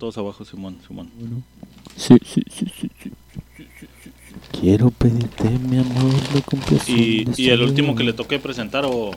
[0.00, 1.12] todos abajo, Simón, Simón.
[1.94, 3.12] Sí, sí, sí, sí, sí,
[4.02, 4.10] sí.
[4.58, 6.42] Quiero pedirte, mi amor, la
[6.86, 9.10] Y, de y el último que le toque presentar o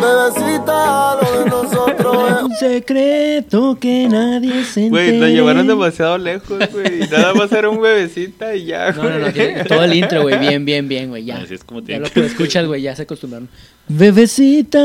[0.00, 5.32] bebecita, lo de nosotros es Un secreto que nadie se Güey, lo entere.
[5.32, 7.00] llevaron demasiado lejos, güey.
[7.10, 9.32] Nada más era un bebecita y ya, No, no, no, güey.
[9.32, 11.38] tiene- todo el intro, güey, bien, bien, bien, güey, ya.
[11.38, 13.48] Así es como Ya tiene lo que que escuchas, güey, ya se acostumbraron.
[13.88, 14.78] Bebecita.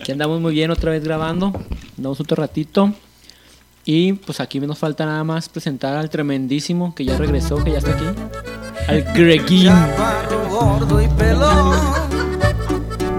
[0.00, 1.52] Aquí andamos muy bien otra vez grabando.
[1.96, 2.92] Andamos otro ratito.
[3.84, 7.78] Y pues aquí nos falta nada más presentar al tremendísimo que ya regresó, que ya
[7.78, 8.04] está aquí.
[8.88, 11.76] Al chaparro gordo y pelón.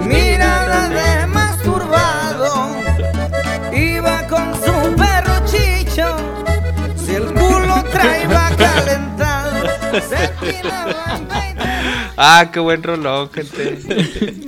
[0.04, 2.76] Mira de masturbado.
[3.72, 6.18] Iba con su perro chicho.
[6.98, 9.68] Si el culo trae va calentado.
[10.10, 10.64] Se
[12.18, 13.80] Ah, qué buen rolón, gente.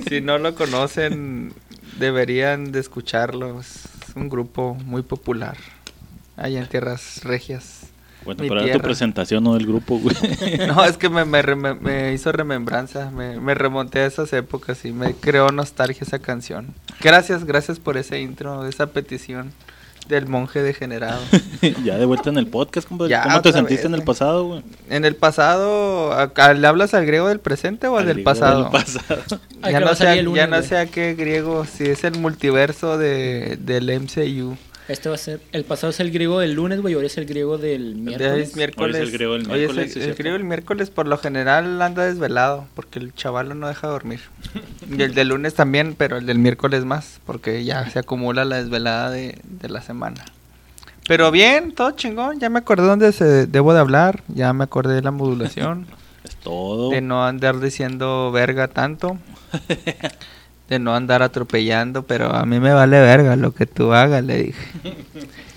[0.08, 1.54] si no lo conocen,
[2.00, 3.60] deberían de escucharlo.
[3.60, 3.84] Es
[4.16, 5.56] un grupo muy popular.
[6.36, 7.91] Allá en Tierras Regias.
[8.24, 10.14] Bueno, Mi pero era tu presentación, no del grupo, güey.
[10.68, 11.42] No, es que me, me,
[11.74, 16.68] me hizo remembranza, me, me remonté a esas épocas y me creó nostalgia esa canción.
[17.00, 19.52] Gracias, gracias por ese intro, esa petición
[20.08, 21.20] del monje degenerado.
[21.84, 23.10] ya de vuelta en el podcast, compadre.
[23.10, 24.06] Ya, ¿Cómo te sentiste vez, en el güey.
[24.06, 24.62] pasado, güey?
[24.90, 28.62] En el pasado, ¿a- ¿le hablas al griego del presente o al Al del pasado?
[28.64, 29.22] del pasado.
[29.62, 33.56] Ay, ya no, sé, ya no sé a qué griego, si es el multiverso de,
[33.60, 34.56] del MCU.
[34.88, 35.40] Este va a ser.
[35.52, 38.48] El pasado es el griego del lunes, güey, ahora es el griego del Hoy miércoles.
[38.50, 38.96] es miércoles.
[38.96, 41.16] Hoy es el griego del Hoy es miércoles, el- el, griego del miércoles por lo
[41.18, 44.20] general anda desvelado, porque el chavalo no deja dormir.
[44.90, 48.56] Y el del lunes también, pero el del miércoles más, porque ya se acumula la
[48.56, 50.24] desvelada de, de la semana.
[51.08, 54.94] Pero bien, todo chingón, ya me acordé dónde se debo de hablar, ya me acordé
[54.94, 55.86] de la modulación,
[56.24, 56.90] Es todo.
[56.90, 59.16] de no andar diciendo verga tanto,
[60.72, 64.44] de no andar atropellando, pero a mí me vale verga lo que tú hagas, le
[64.44, 64.66] dije.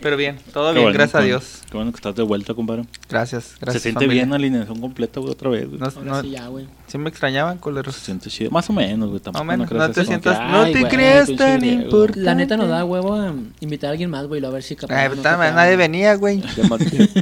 [0.00, 1.62] Pero bien, todo Qué bien, bueno, gracias a Dios.
[1.70, 2.84] Qué bueno que estás de vuelta, compadre.
[3.08, 3.82] Gracias, gracias.
[3.82, 4.22] Se siente familia.
[4.22, 5.80] bien la alineación completa, güey, otra vez, güey.
[5.80, 6.66] No, Ahora no- sí, ya, güey.
[6.86, 7.94] sí me extrañaban, culeros.
[7.96, 8.50] Se siente chido.
[8.52, 9.20] Más o menos, güey.
[9.20, 11.82] Tampoco Más o menos, creas no te sientas- no "Ay, te creas tan griego".
[11.82, 12.20] importante.
[12.20, 15.08] La neta nos da huevo a invitar a alguien más, güey, a ver si capaz.
[15.08, 16.40] No te nadie venía, güey.
[16.56, 16.78] Dema-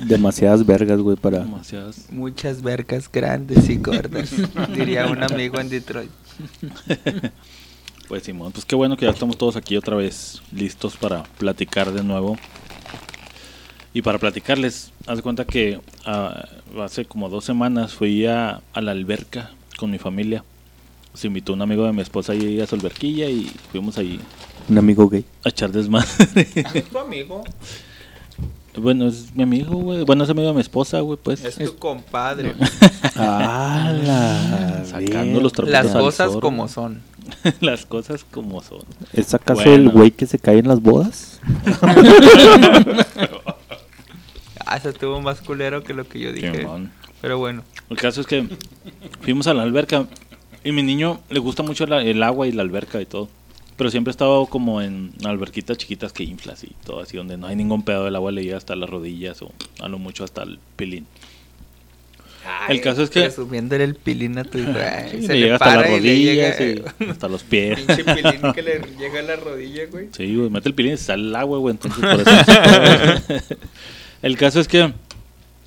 [0.06, 1.38] demasiadas vergas, güey, para...
[1.40, 2.06] Demasiadas.
[2.10, 4.30] Muchas vergas grandes y gordas,
[4.74, 6.10] diría un amigo en Detroit.
[8.08, 11.90] Pues Simón, pues qué bueno que ya estamos todos aquí otra vez listos para platicar
[11.90, 12.36] de nuevo.
[13.96, 16.46] Y para platicarles, haz de cuenta que ah,
[16.84, 20.44] hace como dos semanas fui a, a la alberca con mi familia.
[21.14, 24.20] Se invitó un amigo de mi esposa ahí a su alberquilla y fuimos ahí
[24.68, 25.24] Un amigo gay.
[25.46, 26.06] a echar desmadre.
[26.74, 27.42] Es tu amigo,
[28.78, 30.04] bueno, es mi amigo, güey.
[30.04, 31.44] Bueno, es amigo de mi esposa, güey, pues.
[31.44, 32.54] es tu compadre.
[33.18, 37.00] Ah, la Sacando los trapitos Las cosas como son.
[37.62, 38.82] Las cosas como son.
[39.14, 39.74] ¿Es acaso Bueno.
[39.84, 41.40] el güey que se cae en las bodas?
[44.68, 46.52] Ah, eso estuvo más culero que lo que yo dije.
[46.58, 46.90] Simón.
[47.20, 47.62] Pero bueno.
[47.88, 48.46] El caso es que
[49.22, 50.06] fuimos a la alberca
[50.64, 53.28] y mi niño le gusta mucho la- el agua y la alberca y todo.
[53.76, 57.46] Pero siempre he estado como en alberquitas chiquitas que inflas y todo así, donde no
[57.46, 60.42] hay ningún pedo del agua, le llega hasta las rodillas o a lo mucho hasta
[60.42, 61.06] el pilín.
[62.68, 65.54] el caso es que Presumiéndole el pilín a tu ay, sí, se le le llega
[65.56, 67.78] hasta las y le rodillas llega, y hasta los pies.
[67.80, 70.08] Pinche pilín que le llega a la rodilla, güey.
[70.12, 71.72] Sí, güey, mete el pilín y sale el agua, güey.
[71.74, 73.56] Entonces, por eso.
[74.26, 74.92] El caso es que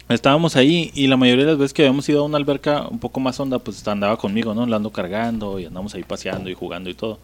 [0.10, 3.00] estábamos ahí y la mayoría de las veces que habíamos ido a una alberca un
[3.00, 4.66] poco más honda, pues andaba conmigo, ¿no?
[4.66, 7.20] La ando cargando y andamos ahí paseando y jugando y todo.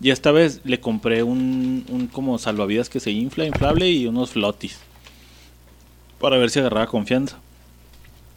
[0.00, 4.78] Y esta vez le compré un, como salvavidas que se infla, inflable y unos flotis.
[6.20, 7.38] Para ver si agarraba confianza.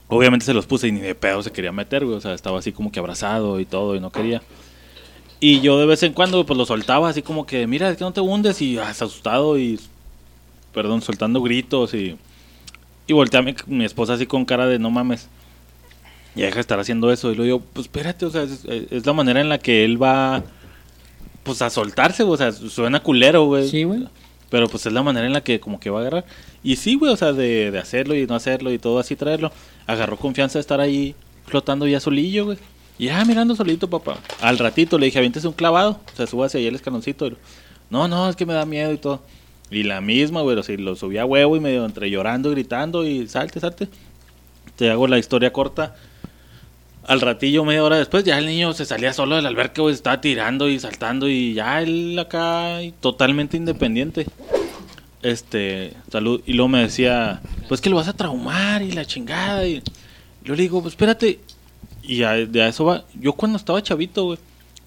[0.07, 2.17] Obviamente se los puse y ni de pedo se quería meter, güey.
[2.17, 4.41] O sea, estaba así como que abrazado y todo y no quería.
[5.39, 8.03] Y yo de vez en cuando pues lo soltaba así como que, mira, es que
[8.03, 9.79] no te hundes y ah, asustado y,
[10.73, 12.17] perdón, soltando gritos y,
[13.07, 15.27] y volteé a mi, mi esposa así con cara de no mames.
[16.35, 17.31] Ya deja de estar haciendo eso.
[17.31, 20.01] Y luego digo, pues espérate, o sea, es, es la manera en la que él
[20.01, 20.43] va,
[21.43, 23.69] pues a soltarse, o sea, suena culero, güey.
[23.69, 24.07] Sí, güey.
[24.49, 26.25] Pero pues es la manera en la que como que va a agarrar.
[26.63, 29.51] Y sí, güey, o sea, de, de hacerlo y no hacerlo y todo así traerlo.
[29.87, 31.15] Agarró confianza de estar ahí
[31.45, 32.57] flotando ya solillo, güey.
[32.97, 34.19] Y ya mirando solito, papá.
[34.41, 35.99] Al ratito le dije, aviéntese un clavado.
[36.13, 37.25] O sea, suba hacia allá el escaloncito.
[37.25, 37.37] Y lo,
[37.89, 39.21] no, no, es que me da miedo y todo.
[39.73, 43.27] Y la misma, güey, o lo subí a huevo y medio entre llorando, gritando y
[43.27, 43.87] salte, salte.
[44.75, 45.95] Te hago la historia corta.
[47.05, 50.21] Al ratillo, media hora después, ya el niño se salía solo del alberca, güey, estaba
[50.21, 54.27] tirando y saltando y ya él acá totalmente independiente.
[55.23, 56.41] Este, salud.
[56.45, 59.65] Y luego me decía, pues que lo vas a traumar y la chingada.
[59.65, 59.81] Y
[60.43, 61.39] yo le digo, pues espérate.
[62.03, 63.05] Y a, de a eso va.
[63.19, 64.39] Yo cuando estaba chavito, güey,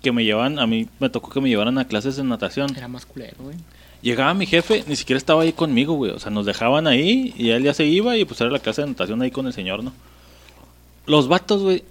[0.03, 2.75] que me llevan, a mí me tocó que me llevaran a clases de natación.
[2.77, 3.57] Era más güey.
[4.03, 6.13] Llegaba mi jefe, ni siquiera estaba ahí conmigo, güey.
[6.13, 8.83] O sea, nos dejaban ahí y él ya se iba y pues era la clase
[8.83, 9.93] de natación ahí con el señor, ¿no?
[11.07, 11.85] Los vatos, güey,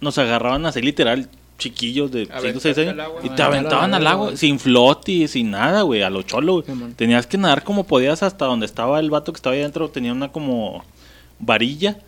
[0.00, 1.28] nos agarraban así literal
[1.58, 3.20] chiquillos de 5 o 6 Aventarte años al agua.
[3.24, 6.92] y te aventaban al agua sin flotis, sin nada, güey, a lo cholo, güey.
[6.96, 10.12] Tenías que nadar como podías hasta donde estaba el vato que estaba ahí adentro, tenía
[10.12, 10.84] una como
[11.38, 11.98] varilla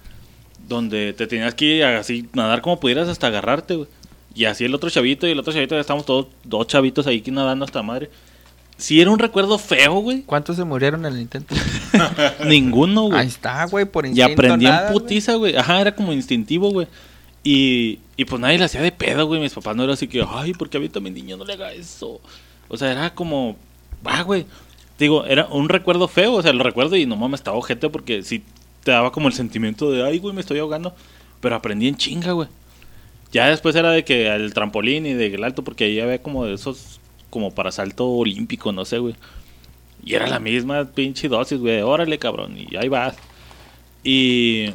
[0.68, 3.88] donde te tenías que ir así nadar como pudieras hasta agarrarte, güey.
[4.34, 7.22] Y así el otro chavito y el otro chavito, ya estábamos todos dos chavitos ahí
[7.22, 8.10] que nadando hasta madre.
[8.78, 10.22] Sí era un recuerdo feo, güey.
[10.22, 11.54] ¿Cuántos se murieron en el intento?
[12.46, 13.18] Ninguno, güey.
[13.20, 14.32] Ahí está, güey, por Y instinto.
[14.32, 15.56] aprendí en nada, putiza, güey.
[15.56, 16.86] Ajá, era como instintivo, güey.
[17.42, 19.40] Y, y pues nadie le hacía de pedo, güey.
[19.40, 22.20] Mis papás no era así que, ay, porque ahorita mi niño no le haga eso.
[22.68, 23.56] O sea, era como,
[24.06, 24.46] va, güey.
[24.98, 28.22] Digo, era un recuerdo feo, o sea, lo recuerdo y no mames, estaba ojete porque
[28.22, 28.42] sí
[28.84, 30.94] te daba como el sentimiento de, ay, güey, me estoy ahogando.
[31.40, 32.48] Pero aprendí en chinga, güey.
[33.32, 36.54] Ya después era de que el trampolín y del alto, porque ahí había como de
[36.54, 36.97] esos,
[37.30, 39.14] como para salto olímpico, no sé, güey.
[40.04, 41.80] Y era la misma pinche dosis, güey.
[41.82, 42.56] Órale, cabrón.
[42.58, 43.16] Y ahí vas.
[44.04, 44.70] Y,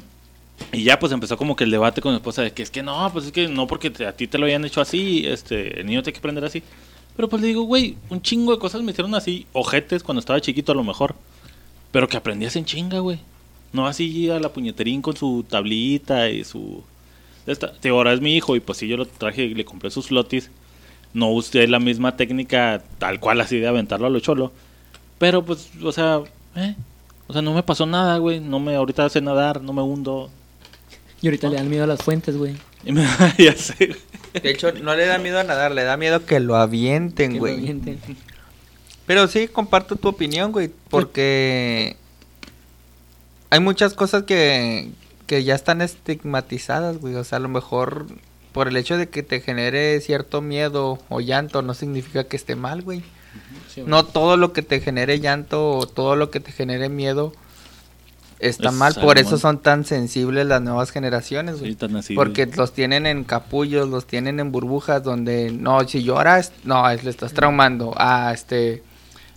[0.71, 2.83] y ya pues empezó como que el debate con mi esposa de que es que
[2.83, 5.79] no, pues es que no porque te- a ti te lo habían hecho así, este,
[5.79, 6.61] el niño tiene que aprender así.
[7.15, 10.41] Pero pues le digo, güey, un chingo de cosas me hicieron así, ojetes cuando estaba
[10.41, 11.15] chiquito a lo mejor.
[11.91, 13.19] Pero que aprendías en chinga, güey.
[13.71, 16.83] No así a la puñeterín con su tablita y su...
[17.45, 20.07] Esta, ahora es mi hijo y pues sí, yo lo traje y le compré sus
[20.07, 20.49] flotis.
[21.13, 24.51] No usé la misma técnica tal cual así de aventarlo a lo cholo.
[25.19, 26.21] Pero pues, o sea,
[26.55, 26.75] eh,
[27.27, 28.39] o sea, no me pasó nada, güey.
[28.39, 30.29] No me, ahorita sé nadar, no me hundo.
[31.21, 32.55] Y ahorita le dan miedo a las fuentes, güey.
[32.83, 33.05] Y me,
[33.37, 33.95] ya sé.
[34.33, 37.35] De hecho, no le da miedo a nadar, le da miedo que lo avienten, Que
[37.35, 37.53] lo güey.
[37.55, 37.99] avienten.
[39.05, 41.97] Pero sí, comparto tu opinión, güey, porque
[43.49, 44.89] hay muchas cosas que,
[45.27, 47.15] que ya están estigmatizadas, güey.
[47.15, 48.07] O sea, a lo mejor
[48.53, 52.55] por el hecho de que te genere cierto miedo o llanto no significa que esté
[52.55, 53.01] mal, güey.
[53.73, 53.87] Sí, güey.
[53.87, 57.33] No todo lo que te genere llanto o todo lo que te genere miedo
[58.39, 58.93] está Es mal.
[58.95, 61.71] Por eso son tan sensibles las nuevas generaciones, güey.
[61.71, 66.03] Sí, tan así, Porque los tienen en capullos, los tienen en burbujas donde no, si
[66.03, 67.93] lloras, no, le estás traumando.
[67.97, 68.83] Ah, este,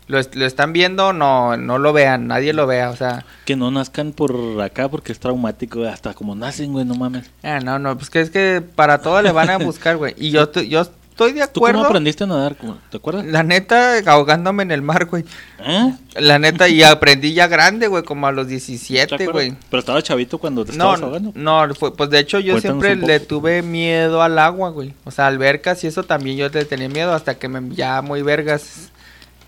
[0.09, 3.71] lo, lo están viendo, no, no lo vean, nadie lo vea, o sea, Que no
[3.71, 5.85] nazcan por acá porque es traumático.
[5.85, 7.31] Hasta como nacen, güey, no mames.
[7.43, 10.15] ah, no, no, pues que es que para todo le van a buscar, güey.
[10.17, 12.57] Y yo, estoy- yo estoy de ¿Tú cómo acuerdo, aprendiste a nadar?
[12.57, 13.25] ¿Cómo- ¿Te acuerdas?
[13.27, 15.25] la neta, ahogándome en el mar, güey.
[15.61, 15.95] ¿Eh?
[16.17, 19.33] La neta, y aprendí ya grande, güey, como a los ¿Te 17, acuerdas?
[19.33, 19.55] güey.
[19.71, 21.33] Pero estaba chavito cuando te No, estabas ahogando.
[21.35, 24.93] no, fue, pues de hecho yo Cuéntanos siempre le tuve miedo al agua, güey.
[25.05, 28.21] O sea, albercas y eso también yo le tenía miedo hasta que me ya muy
[28.23, 28.91] vergas.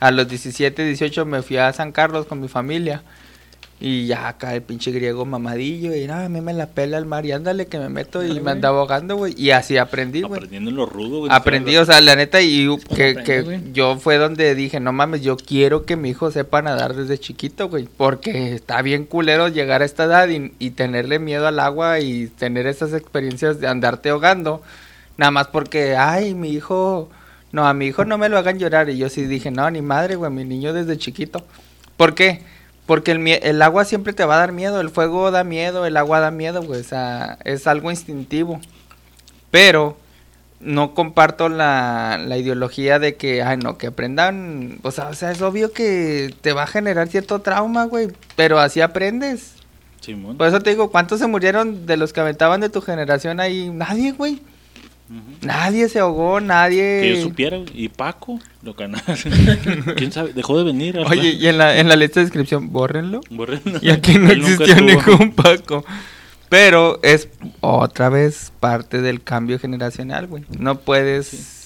[0.00, 3.02] A los 17, 18 me fui a San Carlos con mi familia.
[3.80, 7.06] Y ya acá el pinche griego mamadillo y nada, a mí me la pela el
[7.06, 9.34] mar y ándale que me meto y me andaba ahogando, güey.
[9.36, 10.38] Y así aprendí, güey.
[10.38, 11.32] Aprendiendo en lo rudo, güey.
[11.32, 15.36] Aprendí, o sea, la neta, y que, que yo fue donde dije, no mames, yo
[15.36, 19.84] quiero que mi hijo sepa nadar desde chiquito, güey, porque está bien culero llegar a
[19.84, 24.60] esta edad y, y tenerle miedo al agua y tener esas experiencias de andarte ahogando,
[25.16, 27.10] nada más porque, ay, mi hijo
[27.52, 28.90] no, a mi hijo no me lo hagan llorar.
[28.90, 31.44] Y yo sí dije, no, ni madre, güey, mi niño desde chiquito.
[31.96, 32.42] ¿Por qué?
[32.86, 35.96] Porque el, el agua siempre te va a dar miedo, el fuego da miedo, el
[35.96, 38.60] agua da miedo, güey, o sea, es algo instintivo.
[39.50, 39.98] Pero
[40.60, 45.30] no comparto la, la ideología de que, ay, no, que aprendan, o sea, o sea,
[45.30, 49.54] es obvio que te va a generar cierto trauma, güey, pero así aprendes.
[50.00, 50.36] Simón.
[50.36, 53.70] Por eso te digo, ¿cuántos se murieron de los que aventaban de tu generación ahí?
[53.70, 54.40] Nadie, güey.
[55.42, 57.00] Nadie se ahogó, nadie...
[57.00, 59.02] Que yo supiera, y Paco, lo canal.
[59.96, 60.32] ¿Quién sabe?
[60.32, 60.98] Dejó de venir.
[60.98, 61.24] Oye, plan.
[61.24, 63.20] y en la, en la lista de descripción, bórrenlo.
[63.30, 63.60] Borré.
[63.80, 65.84] Y aquí no existió ningún Paco.
[66.48, 67.28] Pero es
[67.60, 70.44] otra vez parte del cambio generacional, güey.
[70.58, 71.57] No puedes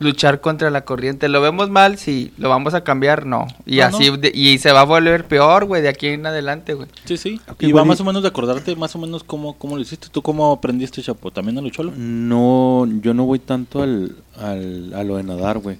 [0.00, 1.28] luchar contra la corriente.
[1.28, 2.32] Lo vemos mal, sí.
[2.38, 3.46] Lo vamos a cambiar, no.
[3.66, 4.16] Y No, así, no.
[4.16, 6.88] de- y se va a volver peor, güey, de aquí en adelante, güey.
[7.04, 7.40] Sí, sí.
[7.60, 10.08] Y va más o menos de acordarte más o menos cómo, cómo lo hiciste.
[10.10, 11.30] ¿Tú cómo aprendiste, Chapo?
[11.30, 11.92] ¿También a lo cholo?
[11.96, 15.76] No, yo no voy tanto al, al, a lo de nadar, güey.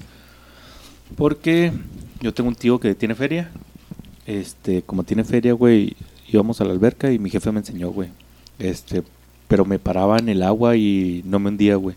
[1.16, 1.72] Porque
[2.20, 3.50] yo tengo un tío que tiene feria.
[4.26, 5.96] Este, como tiene feria, güey,
[6.28, 8.10] íbamos a la alberca y mi jefe me enseñó, güey.
[8.58, 9.02] Este,
[9.48, 11.96] pero me paraba en el agua y no me hundía, güey.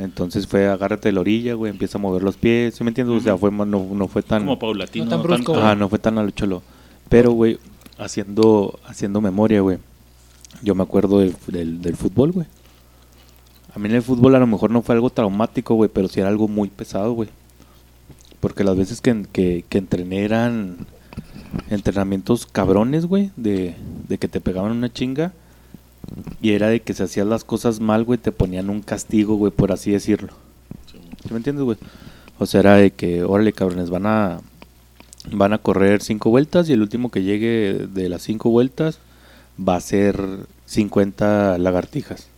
[0.00, 3.18] Entonces fue agárrate de la orilla, güey, empieza a mover los pies, ¿sí me entiendes?
[3.18, 4.44] O sea, fue, no, no fue tan...
[4.44, 5.04] Como paulatino.
[5.04, 6.62] No tan brusco, Ajá, no fue tan a lo cholo.
[7.10, 7.58] Pero, güey,
[7.98, 9.76] haciendo, haciendo memoria, güey.
[10.62, 12.46] Yo me acuerdo del, del, del fútbol, güey.
[13.74, 16.18] A mí en el fútbol a lo mejor no fue algo traumático, güey, pero sí
[16.18, 17.28] era algo muy pesado, güey.
[18.40, 20.86] Porque las veces que, que, que entrené eran
[21.68, 23.76] entrenamientos cabrones, güey, de,
[24.08, 25.34] de que te pegaban una chinga.
[26.40, 29.52] Y era de que si hacías las cosas mal, güey, te ponían un castigo, güey,
[29.52, 30.32] por así decirlo.
[30.90, 31.78] ¿Sí me entiendes, güey?
[32.38, 34.40] O sea, era de que, órale, cabrones, van a
[35.30, 38.98] van a correr cinco vueltas y el último que llegue de las cinco vueltas
[39.58, 40.18] va a ser
[40.66, 42.28] 50 lagartijas.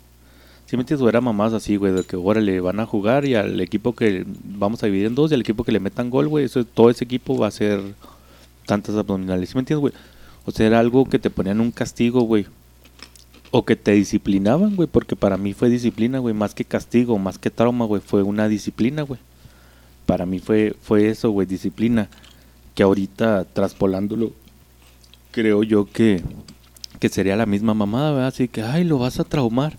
[0.67, 1.05] ¿Sí me entiendes?
[1.05, 4.25] O Era mamás así, güey, de que, órale, van a jugar y al equipo que
[4.45, 6.91] vamos a dividir en dos y al equipo que le metan gol, güey, eso, todo
[6.91, 7.81] ese equipo va a ser
[8.67, 9.51] tantas abdominales.
[9.51, 9.93] ¿Sí me entiendes, güey?
[10.47, 12.47] O sea, era algo que te ponían un castigo, güey.
[13.53, 17.39] O que te disciplinaban, güey, porque para mí fue disciplina, güey, más que castigo, más
[17.39, 19.21] que trauma, güey, fue una disciplina, güey.
[20.07, 22.09] Para mí fue, fue eso, güey, disciplina.
[22.75, 24.33] Que ahorita, traspolándolo,
[25.31, 26.23] creo yo que,
[26.99, 28.29] que sería la misma mamada, ¿verdad?
[28.29, 29.77] Así que, ay, lo vas a traumar.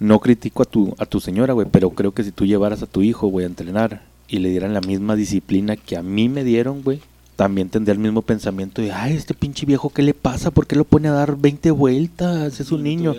[0.00, 2.86] No critico a tu, a tu señora, güey, pero creo que si tú llevaras a
[2.86, 6.42] tu hijo, güey, a entrenar y le dieran la misma disciplina que a mí me
[6.42, 7.00] dieron, güey,
[7.36, 10.50] también tendría el mismo pensamiento de, ay, este pinche viejo, ¿qué le pasa?
[10.50, 12.58] ¿Por qué lo pone a dar 20 vueltas?
[12.60, 13.14] Es un niño.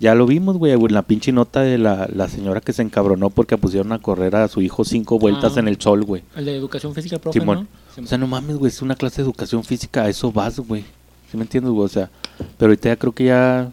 [0.00, 3.30] Ya lo vimos, güey, en la pinche nota de la, la señora que se encabronó
[3.30, 5.60] porque pusieron a correr a su hijo cinco vueltas Ah.
[5.60, 6.24] en el sol, güey.
[6.34, 7.68] El de educación física, profe, Simón.
[7.96, 8.02] ¿no?
[8.02, 10.82] O sea, no mames, güey, es una clase de educación física, a eso vas, güey.
[11.30, 11.84] ¿Sí me entiendes, güey?
[11.84, 12.10] O sea,
[12.58, 13.70] pero ahorita ya creo que ya...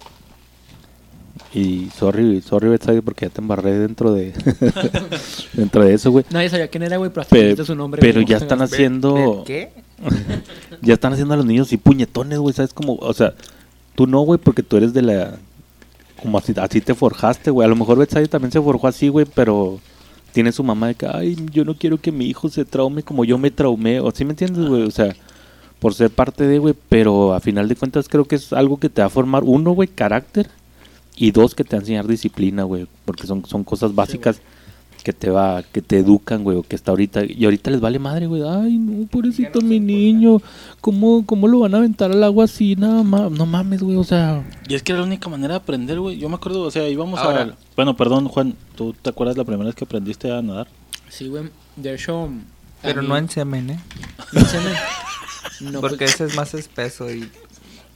[1.53, 4.33] Y sorry, sorry, Betsabe, porque ya te embarré dentro de...
[5.53, 6.25] dentro de eso, güey.
[6.29, 8.01] Nadie sabía quién era, güey, pero hasta Pe- su nombre.
[8.01, 9.43] pero ya están ¿Ve- haciendo...
[9.45, 9.71] ¿Qué?
[10.81, 12.71] Ya están haciendo a los niños y puñetones, güey, ¿sabes?
[12.73, 13.33] Como, o sea,
[13.95, 15.33] tú no, güey, porque tú eres de la...
[16.21, 17.65] Como así, así te forjaste, güey.
[17.65, 19.79] A lo mejor Betsabe también se forjó así, güey, pero
[20.31, 23.25] tiene su mamá de que, ay, yo no quiero que mi hijo se traume como
[23.25, 23.99] yo me traumé.
[23.99, 25.13] O sí me entiendes, güey, o sea,
[25.79, 28.89] por ser parte de, güey, pero a final de cuentas creo que es algo que
[28.89, 30.49] te va a formar, uno, güey, carácter,
[31.19, 34.39] y dos, que te va a enseñar disciplina, güey, porque son, son cosas básicas
[35.03, 37.99] que te va, que te educan, güey, o que está ahorita, y ahorita les vale
[37.99, 40.41] madre, güey, ay, no, pobrecito mi niño,
[40.81, 42.75] ¿cómo, ¿cómo lo van a aventar al agua así?
[42.75, 45.57] Nada más, no mames, güey, o sea, Y es que era la única manera de
[45.59, 46.17] aprender, güey.
[46.17, 47.41] Yo me acuerdo, o sea, íbamos Ahora.
[47.43, 47.55] a...
[47.75, 50.67] Bueno, perdón, Juan, ¿tú te acuerdas la primera vez que aprendiste a nadar?
[51.09, 51.45] Sí, güey.
[51.77, 52.29] De hecho.
[52.81, 53.79] Pero mí- no en semen, ¿eh?
[54.33, 54.73] no en semen.
[55.61, 57.29] No, Porque pues, ese es más espeso y...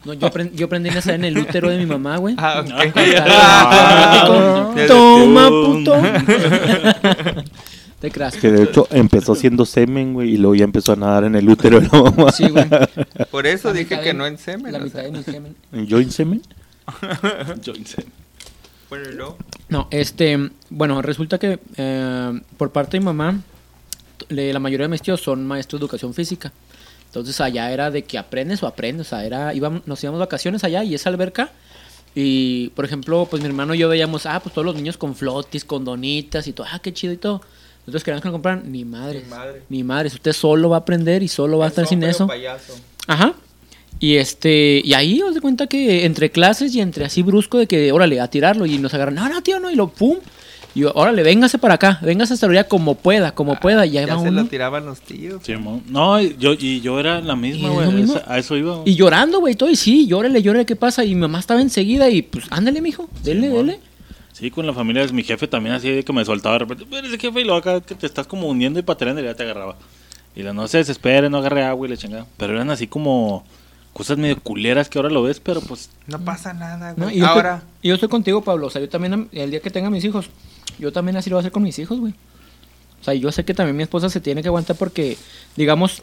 [0.06, 2.36] no, yo, aprendí, yo aprendí a nadar en el útero de mi mamá, güey.
[2.38, 2.96] Ah, ok.
[3.26, 5.96] Ah, Toma, puto.
[8.00, 8.36] Te creas.
[8.36, 11.48] que de hecho empezó siendo semen, güey, y luego ya empezó a nadar en el
[11.48, 12.32] útero de la mamá.
[12.34, 12.66] Sí, güey.
[13.32, 14.74] Por eso La dije que de- no en semen.
[14.74, 15.10] La mitad sea.
[15.10, 15.56] de mi semen.
[15.88, 16.42] ¿Yo en semen?
[17.62, 17.72] Yo.
[18.90, 19.38] Bueno, no.
[19.70, 23.40] No, este, bueno, resulta que eh, por parte de mi mamá,
[24.28, 26.52] la mayoría de mis tíos son maestros de educación física.
[27.14, 30.26] Entonces allá era de que aprendes o aprendes, o sea, era, íbamos, nos íbamos de
[30.26, 31.52] vacaciones allá y esa alberca.
[32.16, 35.16] Y, por ejemplo, pues mi hermano y yo veíamos, ah, pues todos los niños con
[35.16, 37.42] flotis, con donitas y todo, ah, qué chido y todo.
[37.82, 39.62] Nosotros queríamos que nos compraran, ni madres, Ni madre.
[39.70, 42.26] ni madres, usted solo va a aprender y solo va a estar sin eso.
[42.26, 42.74] payaso.
[43.06, 43.36] Ajá.
[44.00, 47.68] Y este, y ahí os de cuenta que entre clases y entre así brusco de
[47.68, 50.18] que, órale, a tirarlo y nos agarran, no, no, tío, no, y lo pum.
[50.76, 54.08] Y yo, órale, véngase para acá, véngase hasta orilla como pueda, como pueda, y ahí
[54.08, 54.42] Ya va se uno.
[54.42, 55.42] lo tiraban los tíos.
[55.44, 55.54] Sí,
[55.88, 58.06] no, y yo, y yo era la misma, ¿Y güey.
[58.26, 58.82] A eso iba.
[58.86, 61.06] Y llorando, güey, todo, y sí, llórale, llórale, ¿qué pasa?
[61.06, 63.68] Y mi mamá estaba enseguida y pues, ándale, mijo, dele, Simón.
[63.68, 63.80] dele.
[64.32, 66.86] Sí, con la familia de mi jefe también así de que me soltaba de repente,
[66.90, 69.36] pero ese jefe y luego acá que te estás como hundiendo y pateando y ya
[69.36, 69.76] te agarraba.
[70.36, 72.26] Y la no se desespere, no agarre agua y le chingada.
[72.38, 73.46] Pero eran así como
[73.94, 77.18] cosas medio culeras que ahora lo ves, pero pues No pasa nada, No, güey.
[77.18, 78.66] y yo, Ahora, estoy, y yo estoy contigo, Pablo.
[78.66, 80.32] O sea, yo también, el día que tenga mis hijos,
[80.80, 82.14] yo también así lo voy a hacer con mis hijos, güey.
[83.02, 85.18] O sea, yo sé que también mi esposa se tiene que aguantar porque,
[85.58, 86.02] digamos,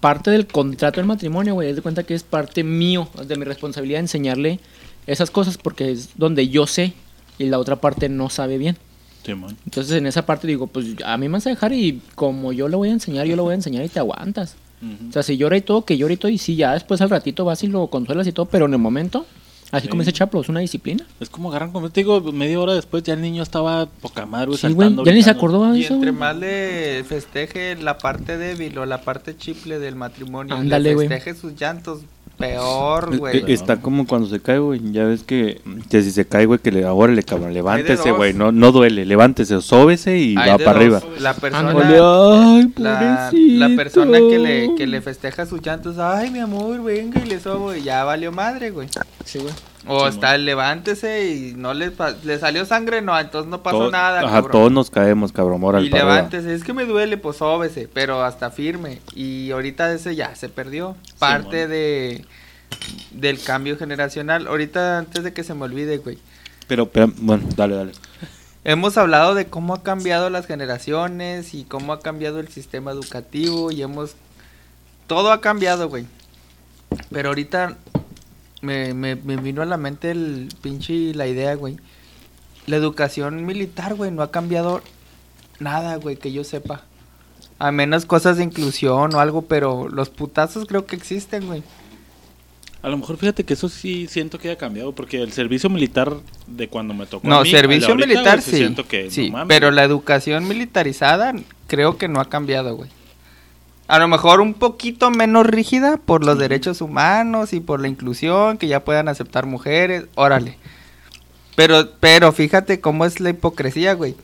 [0.00, 3.44] parte del contrato del matrimonio, güey, es de cuenta que es parte mío, de mi
[3.44, 4.60] responsabilidad enseñarle
[5.06, 6.92] esas cosas porque es donde yo sé
[7.38, 8.76] y la otra parte no sabe bien.
[9.64, 12.68] Entonces, en esa parte digo, pues a mí me vas a dejar y como yo
[12.68, 14.56] le voy a enseñar, yo le voy a enseñar y te aguantas.
[15.08, 17.10] O sea, si llora y todo, que llora y todo, y sí, ya después al
[17.10, 19.26] ratito vas y lo consuelas y todo, pero en el momento,
[19.70, 20.06] así como Sí.
[20.08, 21.04] dice Chaplo, es una disciplina.
[21.20, 24.46] Es como agarran como te digo, media hora después ya el niño estaba poca madre,
[24.56, 25.94] Sí, güey, saltando, ya ni se acordó de y eso.
[25.94, 26.20] entre güey.
[26.20, 31.34] más le festeje la parte débil o la parte chiple del matrimonio, Ándale, le festeje
[31.34, 32.00] sus llantos,
[32.38, 33.44] peor, güey.
[33.52, 34.80] Está como cuando se cae, güey.
[34.92, 38.32] Ya ves que, que si se cae, güey, que le ahora le cabrón, levántese, güey.
[38.32, 41.02] No, no duele, levántese, sóbese y Hay va para dos.
[41.02, 41.02] arriba.
[41.18, 41.74] La persona.
[42.80, 47.28] Ay, la persona que le, que le festeja sus llantos, ay, mi amor, venga y
[47.28, 48.88] le sobo, y ya valió madre, güey.
[49.24, 49.52] Sí, güey.
[49.88, 51.92] O Sí, está, levántese y no le,
[52.24, 54.52] le salió sangre, no, entonces no pasó Todos- nada, Ajá, cabrón.
[54.52, 55.64] todos nos caemos, cabrón.
[55.64, 59.00] Órale, Y levántese, es que me duele, pues sóbese, pero hasta firme.
[59.14, 60.96] Y ahorita ese ya se perdió.
[61.18, 62.24] Parte de
[63.12, 64.46] del cambio generacional.
[64.46, 66.18] Ahorita, antes de que se me olvide, güey.
[66.66, 67.92] Pero, pero, bueno, dale, dale.
[68.64, 73.70] Hemos hablado de cómo ha cambiado las generaciones y cómo ha cambiado el sistema educativo
[73.70, 74.16] y hemos...
[75.06, 76.04] Todo ha cambiado, güey.
[77.10, 77.78] Pero ahorita
[78.62, 81.76] me, me, me vino a la mente el pinche la idea, güey.
[82.66, 84.82] La educación militar, güey, no ha cambiado
[85.60, 86.82] nada, güey, que yo sepa.
[87.58, 91.62] A menos cosas de inclusión o algo, pero los putazos creo que existen, güey.
[92.82, 96.12] A lo mejor fíjate que eso sí siento que ha cambiado, porque el servicio militar
[96.46, 98.56] de cuando me tocó a No, mí, servicio ahorita, militar güey, sí.
[98.58, 99.76] siento que, sí, no mames, pero güey.
[99.76, 101.34] la educación militarizada
[101.66, 102.90] creo que no ha cambiado, güey.
[103.88, 108.58] A lo mejor un poquito menos rígida por los derechos humanos y por la inclusión,
[108.58, 110.58] que ya puedan aceptar mujeres, órale.
[111.56, 114.14] Pero, pero fíjate cómo es la hipocresía, güey.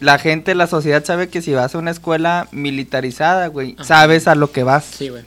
[0.00, 3.84] La gente, la sociedad sabe que si vas a una escuela militarizada, güey, Ajá.
[3.84, 4.84] sabes a lo que vas.
[4.84, 5.22] Sí, güey.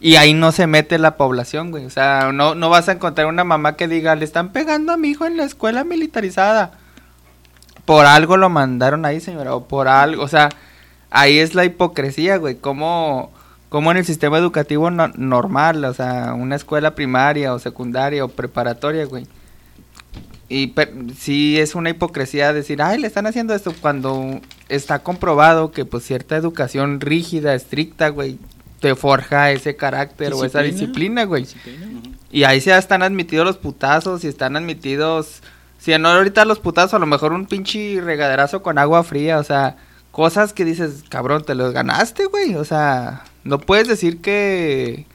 [0.00, 1.86] Y ahí no se mete la población, güey.
[1.86, 4.96] O sea, no, no vas a encontrar una mamá que diga, le están pegando a
[4.96, 6.72] mi hijo en la escuela militarizada.
[7.84, 9.54] Por algo lo mandaron ahí, señora.
[9.54, 10.22] O por algo.
[10.22, 10.50] O sea,
[11.12, 12.56] ahí es la hipocresía, güey.
[12.56, 13.30] Como,
[13.68, 18.28] como en el sistema educativo no- normal, o sea, una escuela primaria o secundaria o
[18.28, 19.26] preparatoria, güey.
[20.48, 25.70] Y per- sí es una hipocresía decir, ay, le están haciendo esto cuando está comprobado
[25.72, 28.38] que pues cierta educación rígida, estricta, güey,
[28.80, 31.22] te forja ese carácter o esa Disciplina.
[31.22, 31.46] disciplina, güey.
[32.30, 35.42] Y ahí ya están admitidos los putazos y están admitidos,
[35.78, 39.44] si no ahorita los putazos, a lo mejor un pinche regaderazo con agua fría, o
[39.44, 39.76] sea,
[40.12, 45.06] cosas que dices, cabrón, te los ganaste, güey, o sea, no puedes decir que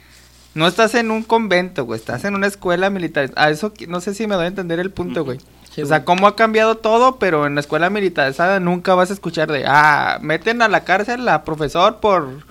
[0.56, 3.32] no estás en un convento, güey, estás en una escuela militar.
[3.36, 5.40] A eso no sé si me doy a entender el punto, güey.
[5.72, 9.14] Sí, o sea, cómo ha cambiado todo, pero en la escuela militarizada nunca vas a
[9.14, 12.44] escuchar de, ah, meten a la cárcel a profesor por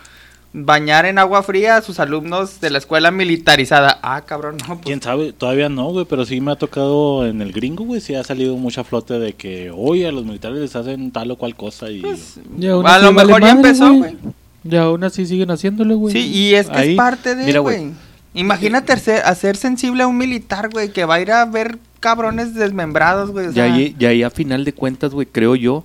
[0.58, 3.98] bañar en agua fría a sus alumnos de la escuela militarizada.
[4.02, 7.42] Ah, cabrón, no, pues, Quién sabe, todavía no, güey, pero sí me ha tocado en
[7.42, 10.74] el gringo, güey, sí ha salido mucha flote de que, oye, a los militares les
[10.74, 12.00] hacen tal o cual cosa y...
[12.00, 14.16] pues, Y a así lo mejor ya empezó, güey.
[14.64, 16.12] Y aún así siguen haciéndolo, güey.
[16.14, 17.90] Sí, y es que Ahí- es parte de, güey.
[18.34, 22.54] Imagínate hacer, hacer sensible a un militar, güey, que va a ir a ver cabrones
[22.54, 23.46] desmembrados, güey.
[23.46, 25.84] o Y sea, ahí, y ahí a final de cuentas, güey, creo yo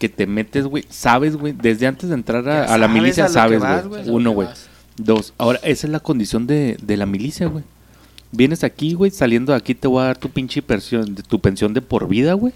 [0.00, 3.60] que te metes, güey, sabes, güey, desde antes de entrar a, la milicia, a sabes,
[3.86, 4.08] güey.
[4.08, 4.48] Uno, güey.
[4.96, 5.32] Dos.
[5.38, 7.62] Ahora, esa es la condición de, de la milicia, güey.
[8.32, 11.38] Vienes aquí, güey, saliendo de aquí te voy a dar tu pinche pensión, de- tu
[11.40, 12.52] pensión de por vida, güey.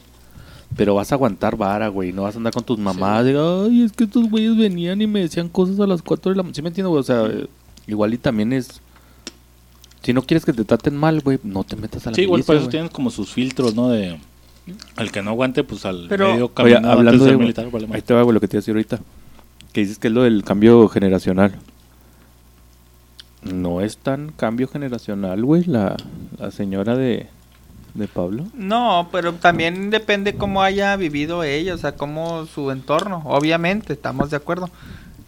[0.77, 2.13] Pero vas a aguantar vara, güey.
[2.13, 5.07] No vas a andar con tus mamás de, ay, es que estos güeyes venían y
[5.07, 6.55] me decían cosas a las 4 de la mañana.
[6.57, 7.01] ¿Sí me entiendes, güey?
[7.01, 7.29] O sea,
[7.87, 8.81] igual y también es...
[10.03, 12.39] Si no quieres que te traten mal, güey, no te metas a la Sí, igual
[12.39, 12.71] milicia, por eso güey.
[12.73, 13.89] tienen como sus filtros, ¿no?
[13.89, 14.19] De...
[14.97, 17.31] Al que no aguante, pues al Pero- medio Oye, camino antes hablando de de...
[17.31, 18.99] ser militar, vale ahí te va, lo que te iba a decir ahorita.
[19.73, 21.55] Que dices que es lo del cambio generacional.
[23.43, 25.97] No es tan cambio generacional, güey, la,
[26.39, 27.27] la señora de,
[27.93, 28.47] de Pablo.
[28.55, 33.23] No, pero también depende cómo haya vivido ella, o sea, cómo su entorno.
[33.27, 34.71] Obviamente, estamos de acuerdo.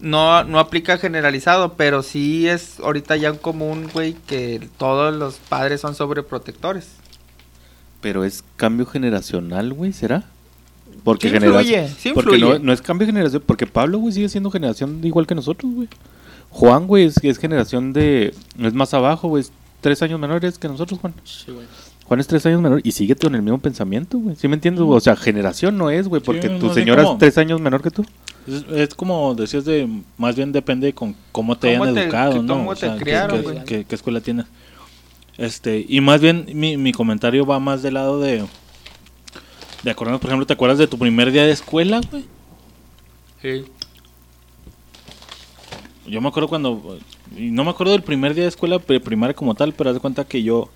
[0.01, 5.37] No, no aplica generalizado, pero sí es ahorita ya un común, güey, que todos los
[5.37, 6.89] padres son sobreprotectores.
[8.07, 10.23] Pero es cambio generacional, güey, ¿será?
[11.03, 12.59] Porque Sí genera- influye, sí Porque no, influye.
[12.65, 15.89] no es cambio generación, porque Pablo, güey, sigue siendo generación igual que nosotros, güey.
[16.51, 18.33] Juan, güey, es, es generación de...
[18.61, 21.15] Es más abajo, güey, es tres años menores que nosotros, Juan.
[21.25, 21.67] Sí, güey.
[22.05, 24.37] Juan es tres años menor y sigue con el mismo pensamiento, güey.
[24.37, 24.85] ¿Sí me entiendes?
[24.85, 24.97] güey?
[24.97, 28.05] O sea, generación no es, güey, porque tu señora es tres años menor que tú.
[28.47, 32.33] Es, es como decías de, más bien depende con cómo te ¿Cómo hayan te- educado,
[32.35, 32.55] que- ¿no?
[32.55, 34.47] cómo O te sea, criaron, qué- qué escuela tienes.
[35.39, 38.45] Este, y más bien mi, mi comentario va más del lado de
[39.83, 42.25] de acordarnos, por ejemplo, ¿te acuerdas de tu primer día de escuela, güey?
[43.43, 43.65] Sí.
[46.07, 46.99] Yo me acuerdo cuando
[47.37, 50.01] no me acuerdo del primer día de escuela pri- primaria como tal, pero haz de
[50.01, 50.71] cuenta que yo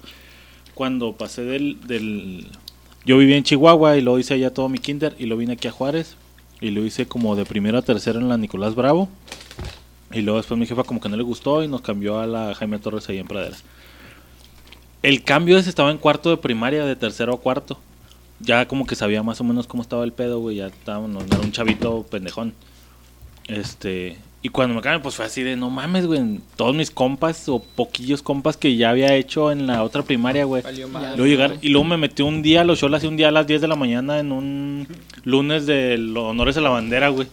[0.75, 2.47] cuando pasé del, del
[3.05, 5.69] yo vivía en Chihuahua y luego hice allá todo mi kinder y lo vine aquí
[5.69, 6.17] a Juárez
[6.61, 9.09] y lo hice como de primero a tercero en la Nicolás Bravo
[10.13, 12.55] y luego después mi jefa como que no le gustó y nos cambió a la
[12.55, 13.57] Jaime Torres ahí en Pradera.
[15.03, 17.79] El cambio ese estaba en cuarto de primaria, de tercero a cuarto.
[18.41, 20.57] Ya como que sabía más o menos cómo estaba el pedo, güey.
[20.57, 22.55] Ya estaba, no, era un chavito pendejón.
[23.47, 24.17] Este.
[24.43, 26.41] Y cuando me cambié, pues fue así de no mames, güey.
[26.57, 30.63] Todos mis compas o poquillos compas que ya había hecho en la otra primaria, güey.
[31.17, 33.61] Luego llegar, y luego me metí un día los shows, un día a las 10
[33.61, 34.89] de la mañana en un
[35.25, 37.29] lunes de los honores a la bandera, güey.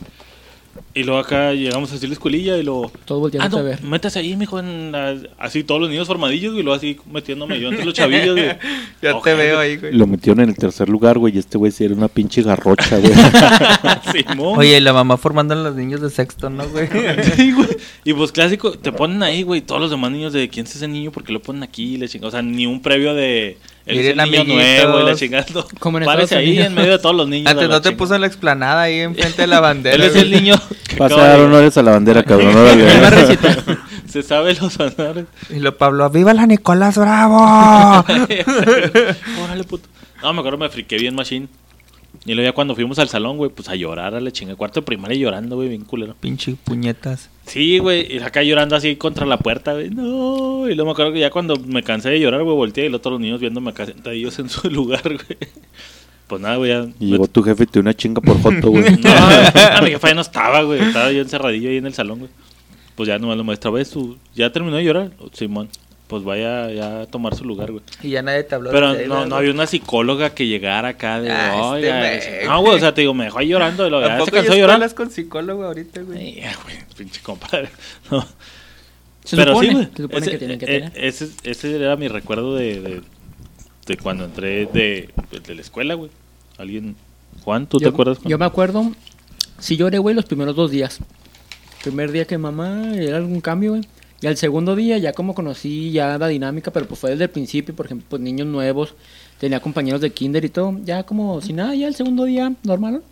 [0.98, 2.92] Y luego acá llegamos así a la escuelilla y luego...
[3.06, 3.84] Todos volteando Ah, a ver.
[3.84, 7.70] métase ahí, mijo, en la- así todos los niños formadillos y luego así metiéndome yo
[7.70, 8.50] entre los chavillos, güey.
[9.02, 9.94] Ya te veo ahí, güey.
[9.94, 12.98] Lo metieron en el tercer lugar, güey, y este güey sí era una pinche garrocha,
[12.98, 13.14] güey.
[14.28, 14.58] Simón.
[14.58, 16.88] Oye, y la mamá formando a los niños de sexto, ¿no, güey?
[17.36, 17.68] Sí, güey.
[18.04, 20.88] Y pues clásico, te ponen ahí, güey, todos los demás niños de quién es ese
[20.88, 22.30] niño, porque lo ponen aquí, y la chingada.
[22.30, 25.46] O sea, ni un previo de él es el Miren, niño nuevo y la chingada.
[25.54, 25.66] no.
[25.80, 26.68] Como en Párese Estados ahí Unidos.
[26.68, 27.50] en medio de todos los niños.
[27.52, 27.98] Antes no te chingada.
[27.98, 29.96] puso en la explanada ahí enfrente de la bandera.
[29.96, 30.56] Él es el niño.
[30.88, 32.54] que Vas a dar honores a la bandera, cabrón.
[34.08, 35.26] Se sabe los honores.
[35.50, 38.04] Y lo Pablo, ¡viva la Nicolás Bravo!
[39.44, 39.88] Órale, puto.
[40.22, 41.48] No, me acuerdo, me friqué bien, machine.
[42.26, 44.56] Y luego ya cuando fuimos al salón, güey, pues a llorar a la chinga.
[44.56, 46.16] Cuarto de primaria llorando, güey, bien culero.
[46.20, 47.30] Pinche puñetas.
[47.46, 49.90] Sí, güey, y acá llorando así contra la puerta, güey.
[49.90, 52.90] No, y luego me acuerdo que ya cuando me cansé de llorar, güey, volteé y
[52.90, 55.38] los otros niños viéndome acá sentadillos en su lugar, güey.
[56.28, 56.88] Pues nada, güey, ya.
[57.00, 58.84] Y llegó tu jefe y te dio una chinga por joto, güey.
[59.02, 60.82] No, a mi jefa ya no estaba, güey.
[60.82, 62.32] Estaba yo encerradillo ahí en el salón, güey.
[62.96, 63.88] Pues ya nomás la maestra, ¿ves?
[63.88, 64.18] Su...
[64.36, 65.70] Ya terminó de llorar, Simón.
[66.08, 67.84] Pues vaya ya a tomar su lugar, güey.
[68.02, 71.20] Y ya nadie te habló Pero de no, no había una psicóloga que llegara acá
[71.20, 73.90] de, Ah, este me- no, güey, o sea, te digo, me dejó ahí llorando y
[73.90, 74.76] lo ya se cansó de llorar.
[74.76, 76.36] escuelas con psicólogo ahorita, güey.
[76.36, 77.70] Ya, güey, pinche compadre.
[78.12, 78.26] No.
[79.26, 79.86] Se Pero supone, sí, güey.
[79.94, 80.92] se supone ese, que tienen que eh, tener.
[80.96, 83.02] Ese, ese era mi recuerdo de, de,
[83.86, 85.10] de cuando entré de,
[85.46, 86.10] de la escuela, güey.
[86.58, 86.96] Alguien,
[87.44, 88.20] Juan, ¿tú te acuerdas?
[88.24, 88.90] Yo me acuerdo,
[89.60, 91.00] sí lloré, güey, los primeros dos días.
[91.84, 93.84] Primer día que mamá era algún cambio, güey.
[94.22, 97.30] Y al segundo día ya como conocí ya la dinámica, pero pues fue desde el
[97.30, 98.96] principio, por ejemplo, pues niños nuevos,
[99.40, 103.04] tenía compañeros de kinder y todo, ya como si nada, ya el segundo día normal.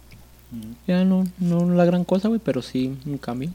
[0.88, 3.50] Ya no, no la gran cosa, güey, pero sí un cambio.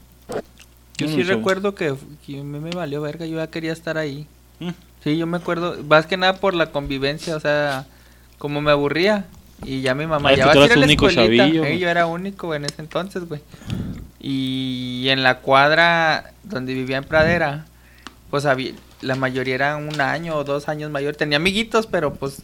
[0.97, 1.33] Yo No, sí no sé.
[1.35, 4.27] recuerdo que, que me valió verga, yo ya quería estar ahí.
[4.59, 4.69] Mm.
[5.03, 7.87] Sí, yo me acuerdo, más que nada por la convivencia, o sea,
[8.37, 9.25] como me aburría.
[9.63, 11.43] Y ya mi mamá, Ah, ya tú a ir a la único escuelita.
[11.43, 13.41] chavillo, Eh, yo era único en ese entonces, güey.
[14.19, 17.65] Y en la cuadra donde vivía en Pradera,
[18.29, 21.15] pues había, la mayoría era un año o dos años mayor.
[21.15, 22.43] Tenía amiguitos, pero pues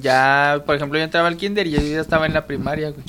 [0.00, 3.04] ya, por ejemplo, yo entraba al kinder y yo ya estaba en la primaria, güey.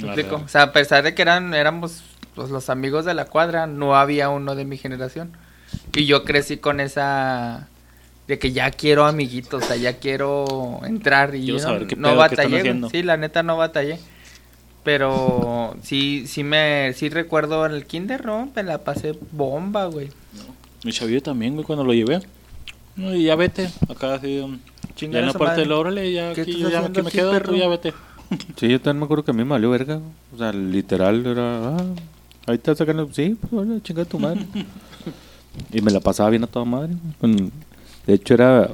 [0.00, 0.42] ¿Me explico?
[0.44, 2.02] O sea, a pesar de que eran, éramos
[2.34, 5.36] pues, los amigos de la cuadra, no había uno de mi generación.
[5.94, 7.68] Y yo crecí con esa
[8.26, 11.96] de que ya quiero amiguitos, o sea, ya quiero entrar y Quiero saber no, qué
[11.96, 12.88] no pedo, qué están batallé.
[12.90, 13.98] Sí, la neta no batallé.
[14.82, 18.50] Pero sí, sí me, sí recuerdo en el kinder, ¿no?
[18.54, 20.10] Me la pasé bomba, güey.
[20.84, 22.20] Mi chavillo también, güey, cuando lo llevé.
[22.96, 24.58] No, y ya vete, acá así, um,
[24.96, 27.52] ya en a la parte del órale, ya ¿Qué aquí, ya aquí me quedo, perro?
[27.52, 27.92] tú ya vete.
[28.56, 30.00] Sí, yo también me acuerdo que a mí me valió verga.
[30.34, 31.68] O sea, literal era.
[31.68, 31.84] Ah,
[32.46, 33.08] ahí te sacando.
[33.12, 34.40] Sí, pues bueno, chinga tu madre.
[35.72, 36.94] y me la pasaba bien a toda madre.
[37.20, 37.36] güey.
[37.36, 37.52] Con-
[38.06, 38.70] De hecho, era.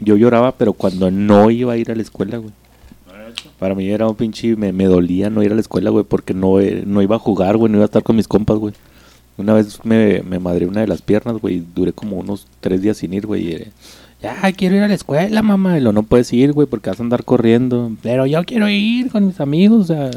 [0.00, 2.52] Yo lloraba, pero cuando no iba a ir a la escuela, güey.
[3.58, 4.56] Para mí era un pinche.
[4.56, 7.20] Me, me dolía no ir a la escuela, güey, porque no, eh, no iba a
[7.20, 8.74] jugar, güey, no iba a estar con mis compas, güey.
[9.36, 12.82] Una vez me, me madré una de las piernas, güey, y duré como unos tres
[12.82, 13.48] días sin ir, güey.
[13.48, 13.72] y, eh,
[14.22, 15.78] ya, quiero ir a la escuela, mamá.
[15.78, 17.90] Y lo no puedes ir, güey, porque vas a andar corriendo.
[18.02, 20.10] Pero yo quiero ir con mis amigos, o sea.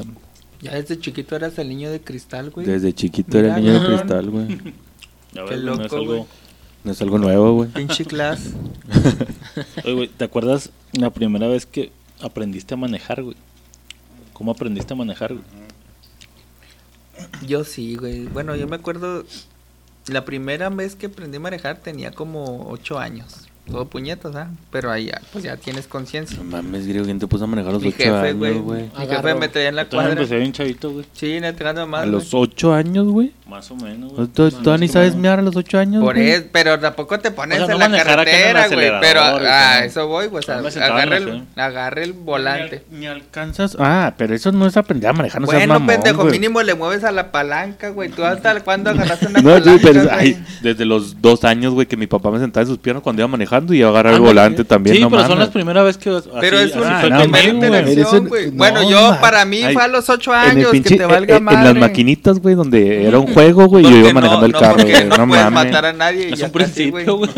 [0.62, 2.68] Ya desde chiquito eras el niño de cristal, güey.
[2.68, 4.48] Desde chiquito era Mira, el niño de cristal, güey.
[5.34, 6.24] Ya Qué loco, güey.
[6.86, 7.69] No es algo nuevo, güey.
[7.69, 8.52] Pinche class.
[9.84, 13.36] Oye, güey, ¿te acuerdas la primera vez que aprendiste a manejar, güey?
[14.34, 15.43] ¿Cómo aprendiste a manejar, güey?
[17.48, 18.26] Yo sí, güey.
[18.26, 19.26] Bueno, yo me acuerdo.
[20.06, 23.48] La primera vez que aprendí a manejar tenía como ocho años.
[23.69, 24.47] Todo puñetas, ¿ah?
[24.71, 26.38] Pero ahí ya, pues ya tienes conciencia.
[26.38, 28.54] No mames, griego, ¿quién te puso a manejar a los Mi 8 jefe, años, güey.
[28.60, 28.82] güey?
[28.99, 30.21] Mi jefe me traía en la Yo también cuadra.
[30.23, 31.06] empecé bien chavito, güey.
[31.13, 32.01] Sí, neta, más.
[32.01, 32.12] A güey.
[32.12, 33.32] los 8 años, güey.
[33.47, 34.28] Más o menos, güey.
[34.28, 36.04] ¿Tú, tú Más ni sabes mear a los 8 años?
[36.04, 36.30] Por güey?
[36.30, 38.67] eso, pero tampoco te pones O sea, en no la manejar acá en el carretera,
[38.89, 39.01] güey.
[39.01, 39.32] Pero a
[39.78, 41.62] güey, eso voy, No a- me sentaba en agarre, la el, fe.
[41.62, 42.84] agarre el volante.
[42.91, 43.78] Ni, al- ni alcanzas.
[43.80, 46.32] Ah, pero eso no es aprender a manejar, no seas bueno, mamón, pendejo, güey.
[46.34, 48.10] mínimo le mueves a la palanca, güey.
[48.10, 50.15] ¿Tú hasta cuándo agarraste una No, palanca, sí, pero güey?
[50.15, 53.21] ay, desde los dos años, güey, que mi papá me sentaba en sus piernas cuando
[53.21, 55.46] iba manejando y yo agarraba el volante también, Sí, no pero son mames.
[55.46, 56.10] las primeras veces que.
[56.10, 58.50] así- Pero es una Ah, primera interacción, güey.
[58.52, 60.84] Bueno, no, yo ma- para mí ay, fue a los ocho En, el años, pinche-
[60.89, 63.98] que te valga en- en las maquinitas, güey, donde era un juego, güey, y yo
[63.98, 65.65] iba manejando no, el carro, porque güey, no no puedes mames.
[65.65, 66.30] matar a nadie.
[66.30, 67.30] y Es un principio, güey.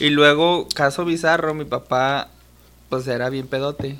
[0.00, 2.28] Y luego, caso bizarro, mi papá,
[2.88, 3.96] pues era bien pedote.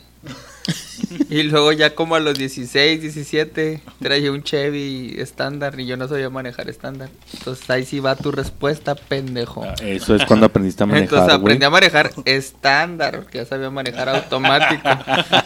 [1.29, 6.09] Y luego ya como a los 16, 17, traía un Chevy estándar y yo no
[6.09, 7.09] sabía manejar estándar.
[7.35, 9.65] Entonces ahí sí va tu respuesta, pendejo.
[9.65, 13.71] Ah, Eso es cuando aprendiste a manejar, Entonces aprendí a manejar estándar, porque ya sabía
[13.71, 14.89] manejar automático.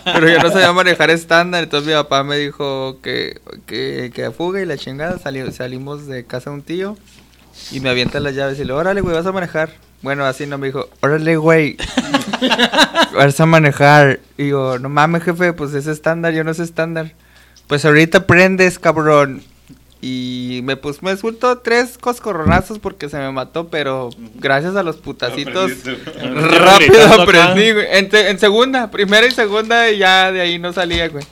[0.05, 4.61] Pero yo no sabía manejar estándar, entonces mi papá me dijo que, que, que fuga
[4.61, 5.19] y la chingada.
[5.19, 6.97] sali- salimos de casa de un tío
[7.73, 9.71] y me avienta las llaves y le digo, órale, güey, vas a manejar.
[10.07, 11.77] Bueno, así no me dijo, órale, güey,
[13.13, 14.21] vas a manejar.
[14.39, 17.13] Y digo, no mames, jefe, pues es estándar, yo no sé estándar.
[17.67, 19.43] Pues ahorita aprendes, cabrón.
[20.01, 24.99] Y me pues me soltó tres coscorronazos porque se me mató, pero gracias a los
[24.99, 25.73] putacitos
[26.15, 27.87] rápido aprendí, güey.
[27.91, 31.25] En, te- en segunda, primera y segunda y ya de ahí no salía, güey.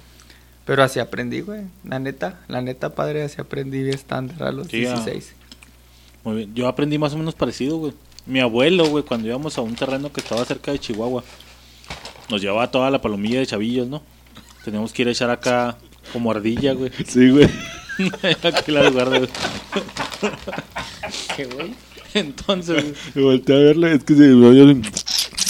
[0.64, 1.60] Pero así aprendí, güey.
[1.84, 4.94] La neta, la neta, padre, así aprendí estándar a los Sí, ya.
[4.94, 5.32] 16.
[6.24, 6.54] Muy bien.
[6.56, 7.92] Yo aprendí más o menos parecido, güey.
[8.26, 11.22] Mi abuelo, güey, cuando íbamos a un terreno que estaba cerca de Chihuahua,
[12.30, 14.02] nos llevaba toda la palomilla de chavillos, ¿no?
[14.64, 15.76] Teníamos que ir a echar acá
[16.12, 16.90] como ardilla, güey.
[17.06, 17.50] Sí, güey.
[18.42, 19.30] Aquí la guarda, güey.
[21.37, 21.74] ¿Qué, güey?
[22.14, 24.80] Entonces, güey, Me volteé a verlo, es que se me así.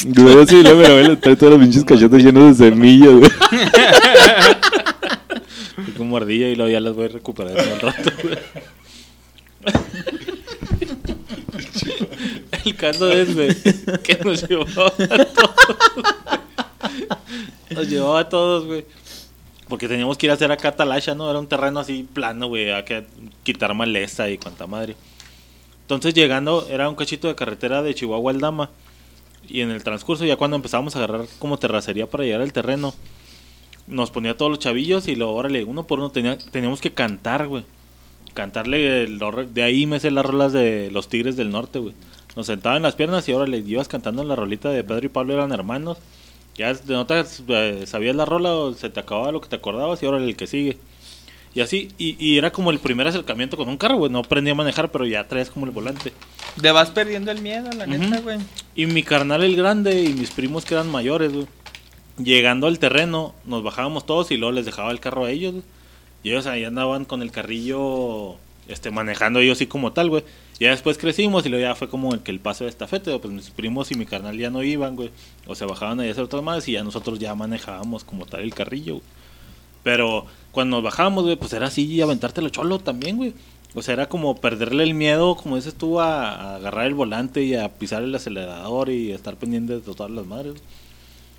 [0.08, 3.30] Güey, así, luego me abuelo trae todos los pinches cachetes llenos de semillas, güey.
[5.84, 8.38] fui como ardilla y luego ya las voy a recuperar en un rato, güey.
[12.64, 13.54] El caso es, güey,
[14.02, 15.54] que nos llevaba a todos.
[17.70, 18.84] Nos llevaba a todos, güey.
[19.68, 21.28] Porque teníamos que ir a hacer acá Talasha, ¿no?
[21.30, 22.66] Era un terreno así plano, güey.
[22.84, 23.04] Que
[23.42, 24.96] quitar maleza y cuanta madre.
[25.82, 28.70] Entonces llegando, era un cachito de carretera de Chihuahua al Dama.
[29.48, 32.94] Y en el transcurso, ya cuando empezamos a agarrar como terracería para llegar al terreno,
[33.86, 37.46] nos ponía todos los chavillos y luego, órale, uno por uno tenía, teníamos que cantar,
[37.48, 37.64] güey.
[38.32, 41.94] Cantarle, de ahí me sé las rolas de los Tigres del Norte, güey.
[42.36, 45.34] Nos sentaban en las piernas y órale, ibas cantando la rolita de Pedro y Pablo
[45.34, 45.98] eran hermanos.
[46.56, 50.02] Ya de notas eh, sabías la rola o se te acababa lo que te acordabas
[50.02, 50.78] y órale el que sigue.
[51.54, 54.10] Y así, y, y era como el primer acercamiento con un carro, güey.
[54.10, 56.12] No aprendí a manejar, pero ya traías como el volante.
[56.60, 58.38] Te vas perdiendo el miedo, la neta, güey.
[58.74, 61.46] Y mi carnal el grande y mis primos que eran mayores, güey.
[62.18, 65.64] Llegando al terreno, nos bajábamos todos y luego les dejaba el carro a ellos, güey.
[66.24, 70.24] Y ellos ahí andaban con el carrillo, este, manejando ellos así como tal, güey.
[70.60, 73.34] Ya después crecimos y luego ya fue como el que el paso de estafeta, pues
[73.34, 75.10] mis primos y mi carnal ya no iban, güey.
[75.46, 78.42] O se bajaban ahí a hacer otras más y ya nosotros ya manejábamos como tal
[78.42, 79.06] el carrillo, güey.
[79.82, 83.34] Pero cuando nos bajábamos, güey, pues era así aventártelo cholo también, güey.
[83.74, 87.54] O sea, era como perderle el miedo, como dices tú, a, agarrar el volante y
[87.54, 90.54] a pisar el acelerador y a estar pendiente de todas las madres.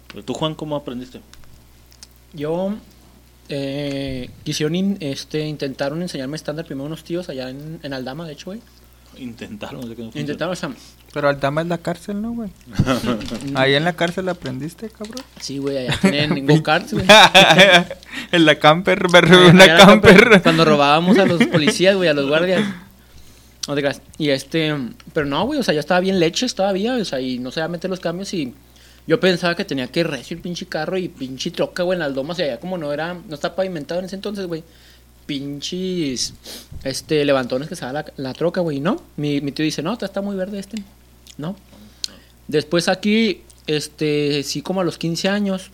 [0.08, 1.22] Pero tú, Juan, ¿cómo aprendiste?
[2.34, 2.74] Yo
[3.48, 8.48] eh, quisieron este, intentaron enseñarme estándar primero unos tíos allá en, en Aldama, de hecho,
[8.48, 8.60] güey.
[9.18, 10.12] Intentaron, no sé qué no.
[10.14, 10.72] Intentaron, o sea,
[11.14, 12.50] Pero Aldama es la cárcel, ¿no, güey?
[13.56, 15.24] Ahí en la cárcel aprendiste, cabrón.
[15.40, 17.06] sí, güey, allá tienen go-karts, güey.
[18.32, 20.42] en la camper, en una la camper.
[20.42, 22.64] Cuando robábamos a los policías, güey, a los guardias.
[23.68, 24.02] No te creas.
[24.18, 24.76] Y este,
[25.14, 27.68] pero no, güey, o sea, ya estaba bien leches todavía, o sea, y no sabía
[27.68, 28.54] meter los cambios y
[29.08, 32.14] yo pensaba que tenía que recio el pinche carro y pinche troca, güey, en las
[32.14, 34.64] lomas, y allá como no era, no está pavimentado en ese entonces, güey.
[35.26, 36.34] Pinches,
[36.84, 39.02] este, levantones que se da la, la troca, güey, no.
[39.18, 40.84] Mi, mi tío dice, no, está muy verde este.
[41.38, 41.56] No.
[42.48, 45.72] Después aquí, este, sí, como a los 15 años,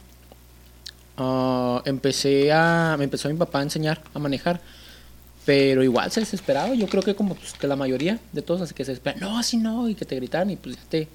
[1.18, 4.62] ah, empecé a, me empezó mi papá a enseñar a manejar.
[5.46, 6.74] Pero igual se desesperaba.
[6.76, 9.20] Yo creo que como pues, que la mayoría de todos así que se desesperan.
[9.20, 9.90] No, así no.
[9.90, 11.08] Y que te gritan y pues ya te,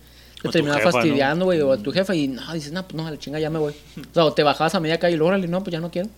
[0.42, 1.61] te terminaba fastidiando, güey.
[1.61, 3.59] O a tu jefa y no, dices, no, pues no, a la chinga ya me
[3.59, 3.75] voy.
[3.96, 6.09] O sea, o te bajabas a media calle y luego, no, pues ya no quiero.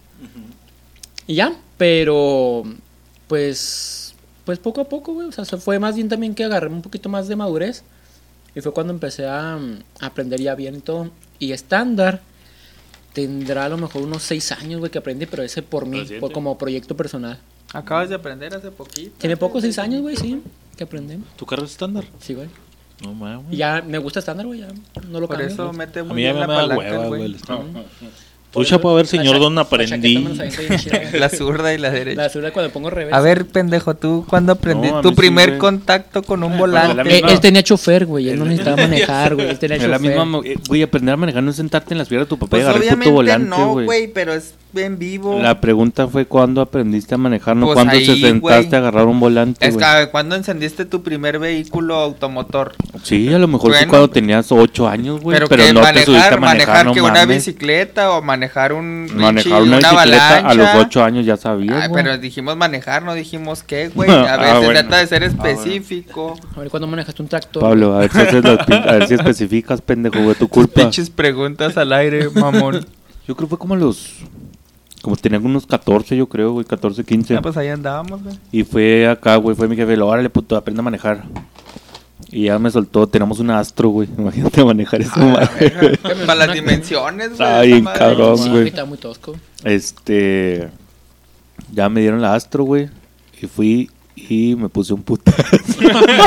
[1.29, 2.64] Y ya, pero
[3.29, 4.14] pues,
[4.45, 5.29] pues poco a poco, güey.
[5.29, 7.85] O sea, se fue más bien también que agarré un poquito más de madurez.
[8.55, 9.61] Y fue cuando empecé a, a
[10.07, 11.11] aprender ya bien y todo.
[11.38, 12.23] Y estándar
[13.12, 16.33] tendrá a lo mejor unos seis años, güey, que aprendí, pero ese por mí, por-
[16.33, 17.38] como proyecto personal.
[17.75, 19.12] Acabas de aprender hace poquito.
[19.19, 20.41] Tiene poco, seis años, güey, sí,
[20.77, 21.29] que aprendemos.
[21.37, 22.05] ¿Tu carro es estándar?
[22.21, 22.49] Sí, güey.
[23.05, 23.57] No mames.
[23.57, 24.69] Ya me gusta estándar, güey, ya
[25.09, 25.53] no lo Por cambio.
[25.55, 25.77] eso güey.
[25.79, 27.37] mete A muy bien me la da palanca, hueva, el güey.
[28.55, 28.65] Güey.
[28.65, 28.65] el stand.
[28.65, 28.65] Ujú.
[28.65, 31.19] Tú, chapo, a ver, señor, La cha- ¿dónde la chaqueta aprendí?
[31.19, 32.23] la zurda y la derecha.
[32.23, 33.13] La zurda cuando pongo revés.
[33.13, 35.59] A ver, pendejo, ¿tú cuándo aprendí No, tu sí, primer güey.
[35.59, 37.19] contacto con un la volante?
[37.19, 38.29] Eh, él tenía chofer, güey.
[38.31, 39.51] Él no necesitaba manejar, güey.
[39.51, 39.91] Él tenía chofer.
[39.91, 42.39] la misma, eh, güey, aprender a manejar no es sentarte en las piernas de tu
[42.39, 45.39] papá Pues y agarrar puto volante, no, güey, pero es en vivo.
[45.41, 49.07] La pregunta fue cuándo aprendiste a manejar, no Pues cuándo ahí, te sentaste a agarrar
[49.07, 52.75] un volante, Es que, ver, ¿cuándo encendiste tu primer vehículo automotor?
[53.03, 55.81] Sí, a lo mejor fue Bueno, cuando tenías ocho años, güey, pero, pero, que no
[55.81, 59.63] te subiste a manejar, manejar, manejar no que una bicicleta o manejar un Manejar pinche-
[59.63, 60.79] una bicicleta a los avalancha.
[60.79, 64.11] ocho años ya sabías, Ay, pero dijimos manejar, no dijimos qué, güey.
[64.11, 64.73] Ah, A veces bueno.
[64.81, 65.49] trata de ser Ah, bueno.
[65.51, 66.37] específico.
[66.57, 67.63] A ver, cuando manejaste un tractor.
[67.63, 70.83] Pablo, a ver si haces las pin- a ver si especificas, pendejo, güey, tu culpa.
[70.83, 72.85] pinches preguntas al aire, mamón.
[73.27, 74.11] Yo creo que fue como los
[75.03, 77.37] como tenían unos 14, yo creo, güey, 14, 15.
[77.37, 78.39] Ah, pues ahí andábamos, güey.
[78.53, 81.25] Y fue acá, güey, fue mi jefe, lo órale, puto, aprende a manejar.
[82.31, 84.09] Y ya me soltó, tenemos una Astro, güey.
[84.19, 85.99] Imagínate manejar eso, madre.
[86.27, 87.83] Para las dimensiones, güey.
[87.83, 87.99] Madre.
[87.99, 88.69] cabrón, Sí, güey.
[88.69, 89.35] está muy tosco.
[89.65, 90.69] Este.
[91.73, 92.89] Ya me dieron la Astro, güey.
[93.41, 95.39] Y fui y me puse un putazo.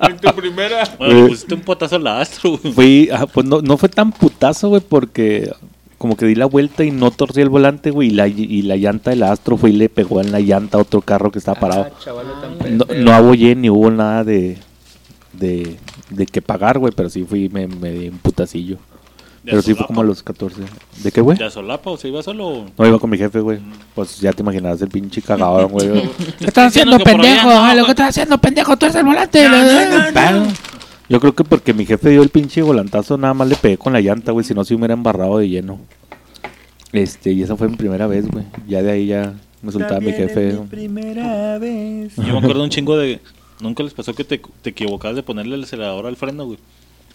[0.00, 0.84] En tu primera.
[0.98, 2.72] Bueno, le pusiste un potazo a la astro, güey.
[2.72, 5.50] Fui, ah, pues no, no fue tan putazo, güey, porque
[5.98, 8.08] como que di la vuelta y no torcí el volante, güey.
[8.08, 10.80] Y la, y la llanta del Astro fue y le pegó en la llanta a
[10.80, 11.86] otro carro que estaba parado.
[11.90, 14.58] Ah, chaval, tan No, no abollé ni hubo nada de,
[15.32, 15.76] de,
[16.10, 18.78] de que pagar, güey, pero sí fui, me, me di un putacillo.
[19.42, 20.60] ¿De Pero sí fue como a los 14.
[21.04, 21.38] ¿De qué, güey?
[21.38, 22.64] ¿De solapa o se iba solo?
[22.76, 23.60] No, iba con mi jefe, güey.
[23.94, 25.88] Pues ya te imaginarás el pinche cagadón, güey.
[26.38, 27.48] ¿Qué estás haciendo, pendejo?
[27.76, 28.76] Lo que estás haciendo, pendejo?
[28.76, 29.46] Tú eres el volante.
[31.08, 33.92] Yo creo que porque mi jefe dio el pinche volantazo, nada más le pegué con
[33.92, 34.44] la llanta, güey.
[34.44, 35.78] Si no, se hubiera embarrado de lleno.
[36.92, 38.44] Este, y esa fue mi primera vez, güey.
[38.68, 40.52] Ya de ahí ya me soltaba mi jefe.
[40.70, 42.14] primera vez.
[42.16, 43.20] Yo me acuerdo un chingo de.
[43.60, 46.58] Nunca les pasó que te, te equivocabas de ponerle el acelerador al freno, güey.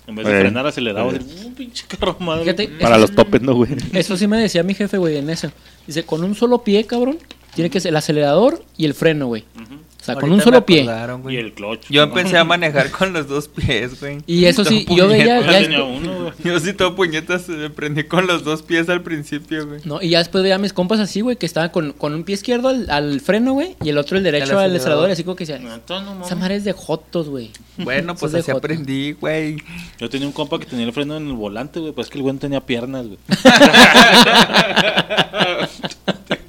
[0.08, 0.41] En vez de Eh.
[0.41, 1.15] frenar, acelerabas.
[1.15, 1.19] Eh.
[1.45, 2.43] Un pinche carro madre.
[2.43, 3.71] Fíjate, Para eso- los topes, ¿no, güey?
[3.93, 5.51] Eso sí me decía mi jefe, güey, en eso.
[5.86, 7.17] Dice, con un solo pie, cabrón,
[7.56, 9.43] tiene que ser el acelerador y el freno, güey.
[9.56, 9.75] Ujú.
[10.02, 10.82] O sea, con un me solo pie.
[10.82, 11.36] acordaron, güey.
[11.36, 11.86] Y el clutch.
[11.92, 12.08] Yo ¿no?
[12.18, 14.18] empecé a manejar con los dos pies, güey.
[14.26, 16.32] Y eso sí, yo veía- ya tenía es- uno, güey.
[16.44, 19.82] Yo sí todo puñetas eh, aprendí con los dos pies al principio, güey.
[19.86, 22.24] No, y ya después veía a mis compas así, güey, que estaban con, con un
[22.24, 25.12] pie izquierdo al, al freno, güey, y el otro el derecho El al acelerador.
[25.12, 27.52] así como que decía, no esa madre es de jotos, güey.
[27.78, 29.58] Bueno, pues así aprendí, güey.
[30.00, 31.94] Yo tenía un compa que tenía el freno en el volante, güey.
[31.94, 33.18] Pues es que el güey no tenía piernas, güey.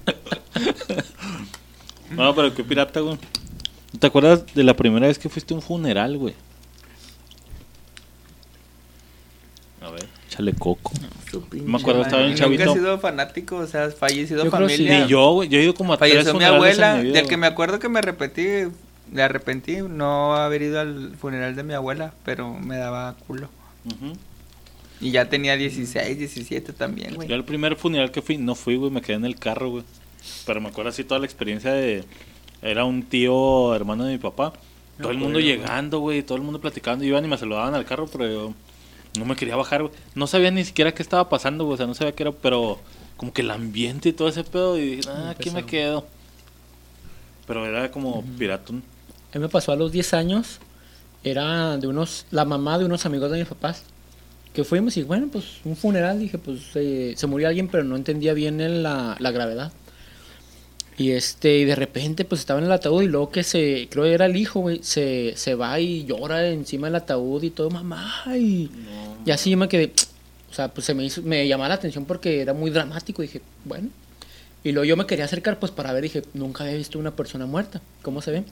[2.16, 3.18] no, pero qué pirata, güey.
[3.98, 6.35] ¿Te acuerdas de la primera vez que fuiste a un funeral, güey?
[9.81, 10.92] A ver, échale coco.
[11.51, 12.70] me acuerdo, estaba bien Nunca chavito.
[12.70, 14.96] he sido fanático, o sea, fallecido Yo creo familia.
[14.96, 15.03] sí.
[15.03, 15.48] Ni yo, güey.
[15.48, 17.37] Yo he ido como a tres Falleció mi funerales abuela, en mi vida, del que
[17.37, 18.46] me acuerdo que me arrepentí,
[19.11, 23.48] me arrepentí no haber ido al funeral de mi abuela, pero me daba culo.
[23.85, 24.12] Ujú.
[25.01, 27.27] Y ya tenía 16, 17 también, güey.
[27.29, 29.85] Yo el primer funeral que fui, no fui, güey, me quedé en el carro, güey.
[30.47, 32.05] Pero me acuerdo así toda la experiencia de...
[32.63, 34.53] Era un tío hermano de mi papá.
[35.01, 37.05] Todo el mundo llegando, güey, todo el mundo platicando.
[37.05, 38.55] Iban y me saludaban al carro, pero yo
[39.19, 39.95] no me quería bajar, güey.
[40.15, 41.75] No sabía ni siquiera qué estaba pasando, güey.
[41.75, 42.79] O sea, no sabía qué era, pero
[43.17, 44.79] como que el ambiente y todo ese pedo.
[44.79, 46.07] Y dije, ah, aquí me quedo.
[47.47, 48.83] Pero era como piratón.
[49.35, 50.61] A mí me pasó a los 10 años,
[51.25, 53.83] era de unos, la mamá de unos amigos de mis papás,
[54.53, 57.97] que fuimos y bueno, pues un funeral, dije, pues eh, se murió alguien, pero no
[57.97, 59.73] entendía bien el- la, la gravedad.
[61.03, 64.05] Y este, y de repente pues estaba en el ataúd y luego que se, creo
[64.05, 67.71] que era el hijo, güey, se, se va y llora encima del ataúd y todo,
[67.71, 68.71] mamá, y,
[69.27, 69.93] y así yo me quedé,
[70.49, 73.41] o sea, pues se me hizo, me llamaba la atención porque era muy dramático, dije,
[73.65, 73.88] bueno.
[74.62, 77.47] Y luego yo me quería acercar pues para ver, dije, nunca había visto una persona
[77.47, 78.45] muerta, ¿cómo se ve?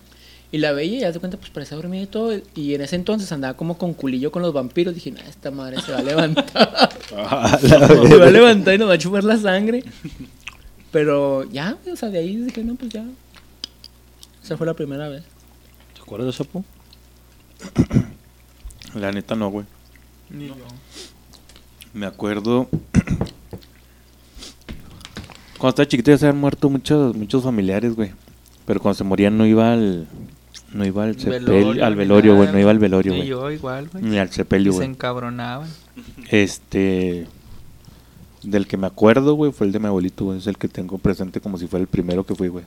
[0.50, 2.36] Y la veía y ya de cuenta, pues parecía dormida y todo.
[2.56, 4.94] Y en ese entonces andaba como con culillo con los vampiros.
[4.94, 6.90] Dije, nah, esta madre se va a levantar.
[7.12, 9.82] Ah, se va a levantar y nos va a chupar la sangre.
[10.92, 13.04] Pero ya, o sea, de ahí dije, no, pues ya.
[14.42, 15.22] Esa fue la primera vez.
[15.94, 16.64] ¿Te acuerdas de Sapo?
[18.94, 19.66] La neta no, güey.
[20.30, 20.54] Ni yo.
[21.94, 22.68] Me acuerdo.
[25.58, 28.12] Cuando estaba chiquito ya se habían muerto muchos, muchos familiares, güey.
[28.66, 30.06] Pero cuando se morían no iba al.
[30.72, 32.50] No iba al sepelio, al velorio, güey.
[32.52, 33.28] No iba al velorio, Ni güey.
[33.28, 34.04] yo igual, güey.
[34.04, 34.88] Ni al sepelio, Se güey.
[34.88, 35.68] encabronaban.
[36.30, 37.26] Este.
[38.42, 40.38] Del que me acuerdo, güey, fue el de mi abuelito, güey.
[40.38, 42.64] Es el que tengo presente como si fuera el primero que fui, güey.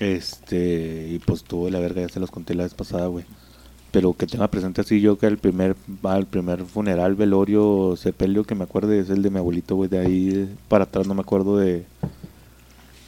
[0.00, 1.08] Este.
[1.10, 3.24] Y pues tuvo la verga, ya se los conté la vez pasada, güey.
[3.92, 8.44] Pero que tenga presente así yo que el primer, va el primer funeral, velorio, sepelio
[8.44, 9.88] que me acuerde es el de mi abuelito, güey.
[9.88, 11.84] De ahí para atrás no me acuerdo de.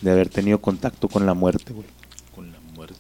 [0.00, 1.86] De haber tenido contacto con la muerte, güey.
[2.34, 2.96] Con la muerte.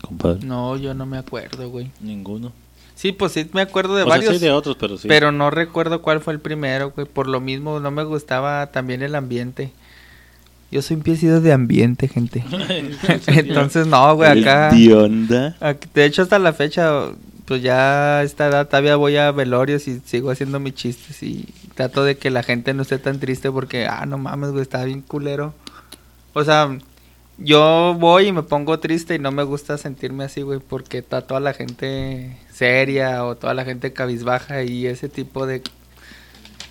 [0.00, 0.44] compadre?
[0.46, 1.90] No, yo no me acuerdo, güey.
[2.00, 2.52] Ninguno.
[2.96, 4.34] Sí, pues sí me acuerdo de o sea, varios.
[4.34, 5.06] sí de otros, pero sí.
[5.06, 7.06] Pero no recuerdo cuál fue el primero, güey.
[7.06, 9.70] Por lo mismo, no me gustaba también el ambiente.
[10.70, 12.42] Yo soy un piecido de ambiente, gente.
[13.28, 14.70] Entonces, no, güey, ¿Eres acá...
[14.70, 15.56] de onda?
[15.60, 17.10] Aquí- De hecho, hasta la fecha,
[17.44, 21.44] pues ya a esta edad todavía voy a velorios y sigo haciendo mis chistes y
[21.74, 24.82] trato de que la gente no esté tan triste porque, ah, no mames, güey, está
[24.84, 25.52] bien culero.
[26.32, 26.76] O sea,
[27.38, 31.22] yo voy y me pongo triste y no me gusta sentirme así, güey, porque está
[31.22, 35.62] toda la gente seria o toda la gente cabizbaja y ese tipo de...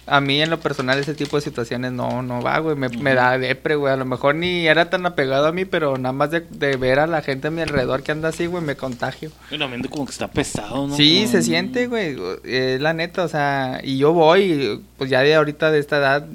[0.07, 3.15] A mí en lo personal ese tipo de situaciones no, no va, güey, me, me
[3.15, 3.91] da depre, güey.
[3.91, 6.99] A lo mejor ni era tan apegado a mí, pero nada más de, de ver
[6.99, 9.31] a la gente a mi alrededor que anda así, güey, me contagio.
[9.49, 10.95] El ambiente como que está pesado, ¿no?
[10.95, 12.15] Sí, Como- se siente, güey.
[12.43, 16.27] Es la neta, o sea, y yo voy, pues ya de ahorita de esta edad,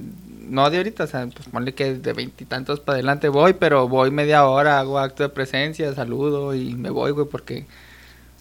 [0.51, 4.11] no de ahorita, o sea, pues ponle que de veintitantos para adelante voy, pero voy
[4.11, 7.67] media hora, hago acto de presencia, saludo y me voy, güey, porque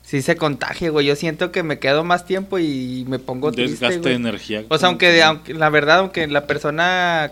[0.02, 1.06] sí se contagia, güey.
[1.06, 4.16] Yo siento que me quedo más tiempo y me pongo triste, Desgaste de güey.
[4.16, 4.66] energía.
[4.68, 7.32] O sea, aunque, aunque la verdad, aunque la persona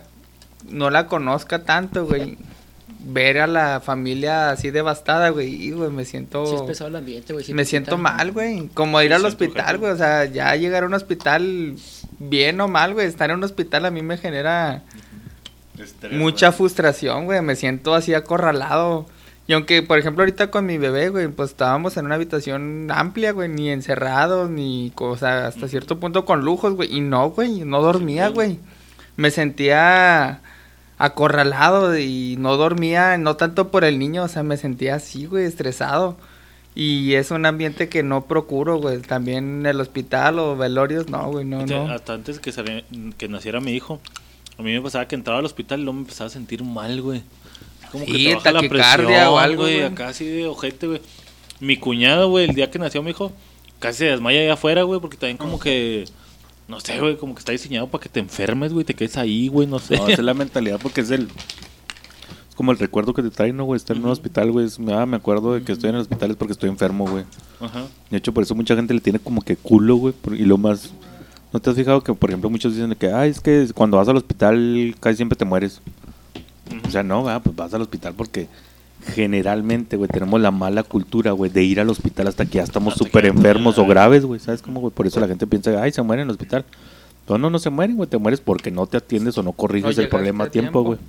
[0.69, 2.38] no la conozca tanto, güey,
[3.03, 6.45] ver a la familia así devastada, güey, y, güey, me siento...
[6.45, 7.45] Sí es pesado el ambiente, güey.
[7.45, 8.67] sí Me siento mal, güey.
[8.73, 9.91] Como ir al hospital, güey.
[9.91, 11.75] O sea, ya llegar a un hospital
[12.20, 13.07] bien o mal, güey.
[13.07, 14.84] Estar en un hospital a mí me genera
[16.11, 17.41] mucha frustración, güey.
[17.41, 19.05] Me siento así acorralado.
[19.47, 23.32] Y aunque, por ejemplo, ahorita con mi bebé, güey, pues estábamos en una habitación amplia,
[23.32, 26.93] güey, ni encerrados, ni, co- o sea, hasta cierto punto con lujos, güey.
[26.93, 28.59] Y no, güey, no dormía, güey.
[29.15, 30.41] Me sentía
[30.97, 35.45] acorralado y no dormía, no tanto por el niño, o sea, me sentía así, güey,
[35.45, 36.18] estresado.
[36.80, 38.99] Y es un ambiente que no procuro, güey.
[39.01, 41.89] También en el hospital o velorios, no, güey, no, no.
[41.89, 42.84] Hasta antes que, sali-
[43.17, 43.99] que naciera mi hijo,
[44.59, 47.01] a mí me pasaba que entraba al hospital y luego me empezaba a sentir mal,
[47.01, 47.23] güey.
[47.91, 49.78] Como que Sí, te baja la presión, o algo, güey.
[49.78, 49.88] güey.
[49.91, 51.01] Acá así de ojete, güey.
[51.59, 53.32] Mi cuñado, güey, el día que nació mi hijo,
[53.80, 56.05] casi se desmaya allá afuera, güey, porque también como que...
[56.67, 59.47] No sé, güey, como que está diseñado para que te enfermes, güey, te quedes ahí,
[59.47, 59.95] güey, no sé.
[59.97, 61.28] No, esa es la mentalidad porque es el...
[62.57, 63.77] Como el recuerdo que te traen, ¿no, güey?
[63.77, 64.65] Estar en un hospital, güey.
[64.65, 67.23] es- Ah, me acuerdo de que estoy en el hospital es porque estoy enfermo, güey.
[67.61, 67.85] Ajá.
[68.11, 70.13] De hecho, por eso mucha gente le tiene como que culo, güey.
[70.31, 70.91] Y lo más...
[71.53, 74.07] ¿No te has fijado que, por ejemplo, muchos dicen que, ay, es que cuando vas
[74.09, 75.81] al hospital casi siempre te mueres?
[76.85, 78.47] O sea, no, ah, pues vas al hospital porque
[79.15, 82.95] generalmente, güey, tenemos la mala cultura, güey, de ir al hospital hasta que ya estamos
[82.95, 84.39] súper enfermos o graves, güey.
[84.39, 84.91] ¿Sabes cómo, güey?
[84.93, 86.65] Por eso la gente piensa, ay, se mueren en el hospital.
[87.29, 88.09] No, no, no se mueren, güey.
[88.09, 90.83] Te mueres porque no te atiendes o no corriges No el problema a tiempo.
[90.83, 90.99] güey.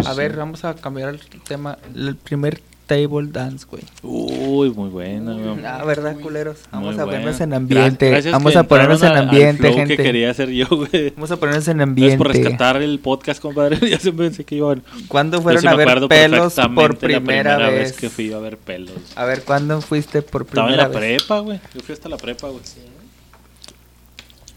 [0.00, 0.36] Sí, A sí, ver, sí.
[0.38, 1.78] vamos a cambiar el tema.
[1.94, 3.82] El primer table dance, güey.
[4.02, 5.64] Uy, muy buena, güey.
[5.64, 6.58] Ah, ¿verdad, culeros?
[6.70, 7.18] Vamos Muy a buena.
[7.20, 8.10] ponernos en ambiente.
[8.10, 9.96] gracias Vamos a ponernos en al ambiente, flow gente.
[9.96, 11.10] que quería hacer yo, güey.
[11.16, 12.18] Vamos a ponernos en Gracias ambiente.
[12.18, 13.78] por rescatar el podcast, compadre.
[13.90, 14.82] ya siempre pensé que iban.
[15.08, 17.92] ¿Cuándo fueron sí a ver pelos por primera, la primera vez?
[17.94, 18.92] que fui a ver pelos.
[19.16, 21.22] A ver, ¿cuándo fuiste por Estaba en primera la vez?
[21.22, 21.60] prepa, güey.
[21.74, 22.62] Yo fui hasta la prepa, güey.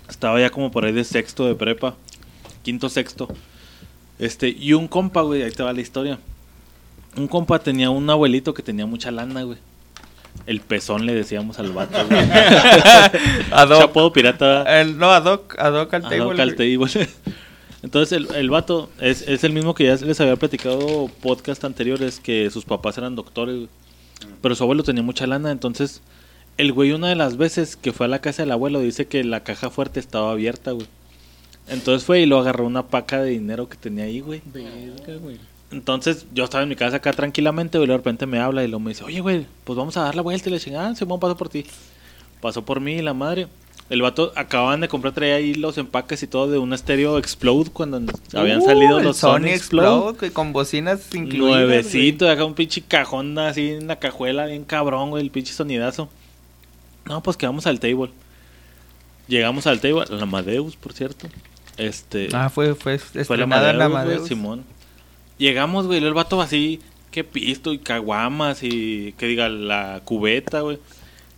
[0.10, 1.96] Estaba ya como por ahí de sexto de prepa.
[2.64, 3.30] Quinto, sexto.
[4.20, 6.20] Este, y un compa, güey, ahí te va la historia.
[7.16, 9.58] Un compa tenía un abuelito que tenía mucha lana, güey.
[10.46, 12.20] El pezón le decíamos al vato, güey.
[13.52, 13.80] Ad hoc.
[13.80, 14.82] Chapo pirata.
[14.82, 16.26] El, no, ad hoc, ad hoc al Ad table.
[16.34, 16.56] hoc al.
[17.84, 22.20] Entonces el, el vato es, es el mismo que ya les había platicado podcast anteriores
[22.20, 23.70] que sus papás eran doctores, güey.
[24.42, 26.02] pero su abuelo tenía mucha lana, entonces
[26.58, 29.24] el güey una de las veces que fue a la casa del abuelo dice que
[29.24, 30.88] la caja fuerte estaba abierta, güey.
[31.70, 34.42] Entonces fue y lo agarró una paca de dinero que tenía ahí, güey.
[34.46, 35.38] Verga, güey.
[35.72, 38.68] Entonces yo estaba en mi casa acá tranquilamente, güey, y de repente me habla y
[38.68, 40.96] luego me dice, oye, güey, pues vamos a dar la vuelta y le dije, ah,
[40.96, 41.66] Simón pasó por ti.
[42.42, 43.48] Pasó por mí la madre.
[43.90, 47.70] El vato acababan de comprar, traía ahí los empaques y todo de un estéreo Explode
[47.72, 48.02] cuando
[48.34, 50.34] habían Uh, salido los Sony Sony Explode, Explode.
[50.34, 51.58] con bocinas incluidas.
[51.62, 56.10] Nuevecito, acá un pinche cajón así en la cajuela, bien cabrón, güey, el pinche sonidazo.
[57.06, 58.10] No, pues que vamos al table.
[59.30, 61.28] Llegamos al table, al Amadeus, por cierto.
[61.78, 62.30] Este.
[62.34, 64.28] Ah, fue, fue fue la Amadeus.
[64.28, 64.66] Simón.
[65.38, 70.80] Llegamos, güey, el vato así, que pisto y caguamas y que diga la cubeta, güey.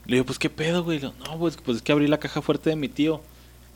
[0.06, 1.00] Le digo, pues qué pedo, güey.
[1.00, 3.22] No, pues, pues es que abrí la caja fuerte de mi tío.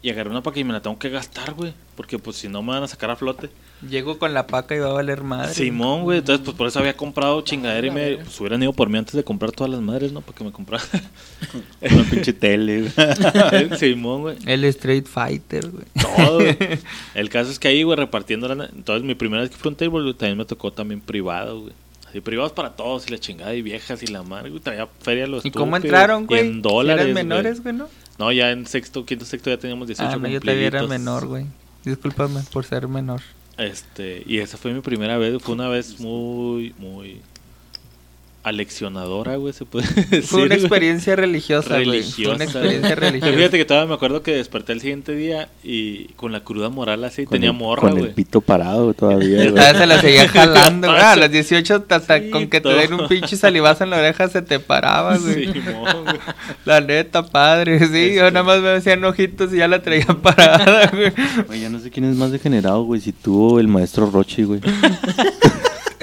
[0.01, 1.73] Y agarré una para que me la tengo que gastar, güey.
[1.95, 3.49] Porque pues si no me van a sacar a flote.
[3.89, 5.53] Llego con la paca y va a valer madre.
[5.53, 6.19] Simón, güey.
[6.19, 8.15] Entonces, pues por eso había comprado chingadera y me.
[8.17, 10.21] Pues hubieran ido por mí antes de comprar todas las madres, ¿no?
[10.21, 10.83] Para que me comprara.
[11.81, 13.77] Una pinche tele, güey.
[13.77, 14.37] Simón, güey.
[14.45, 15.85] El Street Fighter, güey.
[16.15, 16.57] Todo, güey.
[17.15, 18.65] El caso es que ahí, güey, repartiendo la...
[18.65, 21.61] Entonces, mi primera vez que fui a un table, güey, también me tocó también privado,
[21.61, 21.73] güey.
[22.07, 24.61] Así, privados para todos, y la chingada, y viejas, y la madre, güey.
[24.61, 26.41] Traía feria a los ¿Y cómo entraron, güey?
[26.41, 27.23] En dólares, ¿Eran güey.
[27.25, 27.87] menores, güey, no?
[28.19, 31.25] No, ya en sexto, quinto, sexto ya teníamos 18 Ah, no, yo todavía era menor,
[31.25, 31.45] güey.
[31.83, 33.21] Discúlpame por ser menor.
[33.57, 37.21] Este, y esa fue mi primera vez, fue una vez muy, muy,
[38.43, 40.23] aleccionadora, güey, se puede decir.
[40.23, 40.59] Fue una güey.
[40.59, 41.85] experiencia religiosa, güey.
[41.85, 42.35] Fue religiosa.
[42.35, 43.33] una experiencia religiosa.
[43.37, 47.03] Fíjate que todavía me acuerdo que desperté el siguiente día y con la cruda moral
[47.05, 48.13] así Con tenía el- morra, Con el güey.
[48.13, 49.49] pito parado todavía, güey.
[49.49, 50.99] Todavía se la seguía jalando, güey.
[51.01, 52.75] A las 18 hasta Sí, con que te todo.
[52.75, 55.51] den un pinche salivazo en la oreja se te paraba, güey.
[55.53, 56.17] Simón, güey.
[56.65, 58.15] La neta, padre, sí.
[58.15, 61.11] Yo nada más me hacían ojitos y ya la traía parada, güey.
[61.47, 62.99] Güey, ya no sé quién es más degenerado, güey.
[62.99, 64.59] Si tú o el maestro Rochi, güey.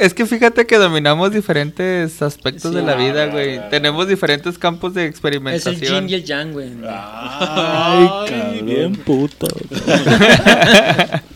[0.00, 2.76] Es que fíjate que dominamos diferentes aspectos Sí.
[2.76, 3.60] de la vida, güey.
[3.70, 6.02] Tenemos diferentes campos de Es el experimentación.
[6.06, 6.70] yin y el yang, güey.
[6.88, 8.66] Ay, cabrón.
[8.66, 9.46] bien puto.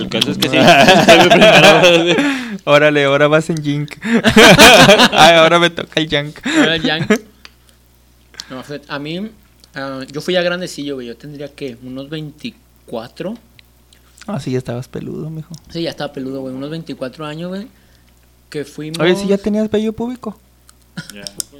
[0.00, 0.56] El caso es que sí.
[2.64, 3.92] Órale, ahora vas en Jink.
[5.12, 6.38] Ay, ahora me toca el Yank.
[6.46, 7.06] Ahora el yang.
[8.48, 9.30] No, a mí,
[9.74, 11.06] ah, yo fui ya grandecillo, güey.
[11.08, 13.36] Yo tendría que unos 24.
[14.26, 15.54] Ah, sí, ya estabas peludo, mijo.
[15.70, 16.54] Sí, ya estaba peludo, güey.
[16.54, 17.68] Unos 24 años, güey.
[18.50, 18.98] Que fuimos.
[18.98, 20.38] Oye, si ya tenías vello público.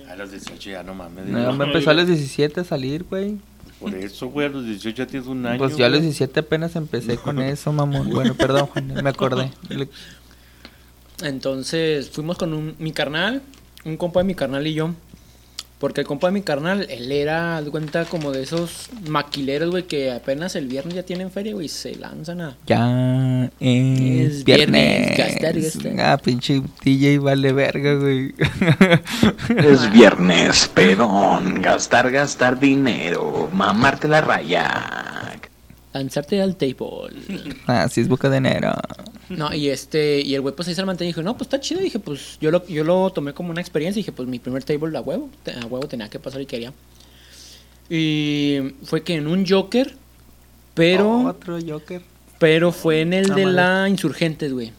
[0.09, 1.26] A los 18 ya no mames.
[1.26, 3.38] No, me empezó a los 17 a salir, güey.
[3.78, 5.59] Por eso, güey, a los 18 ya tienes un año.
[5.59, 6.11] Pues yo a los güey.
[6.11, 8.11] 17 apenas empecé con eso, mamón.
[8.11, 9.51] Bueno, perdón, Juan, me acordé.
[11.22, 13.43] Entonces fuimos con un, mi carnal,
[13.84, 14.95] un compa de mi carnal y yo.
[15.81, 19.70] Porque el compa de mi carnal, él era, haz de cuenta, como de esos maquileros,
[19.70, 22.57] güey, que apenas el viernes ya tienen feria, güey, y se lanzan a...
[22.66, 24.45] Ya es, Es viernes.
[24.45, 26.01] viernes, gastar, gastar.
[26.01, 28.35] Ah, pinche DJ vale verga, güey.
[29.57, 31.62] Es viernes, pedón.
[31.62, 33.49] Gastar, gastar dinero.
[33.53, 35.41] Mamarte la raya.
[35.93, 37.11] Lanzarte al table.
[37.66, 38.72] ah, sí es boca de enero.
[39.28, 41.61] No, y este, y el güey pues ahí se mantenía y dijo, no, pues está
[41.61, 41.80] chido.
[41.80, 44.01] Y dije, pues yo lo, yo lo tomé como una experiencia.
[44.01, 45.28] Y dije, pues mi primer table a huevo,
[45.61, 46.72] a huevo tenía que pasar y quería.
[47.88, 49.95] Y fue que en un Joker,
[50.74, 52.03] pero, Otro Joker.
[52.38, 53.53] pero fue en el de madre.
[53.53, 54.72] la Insurgentes, güey.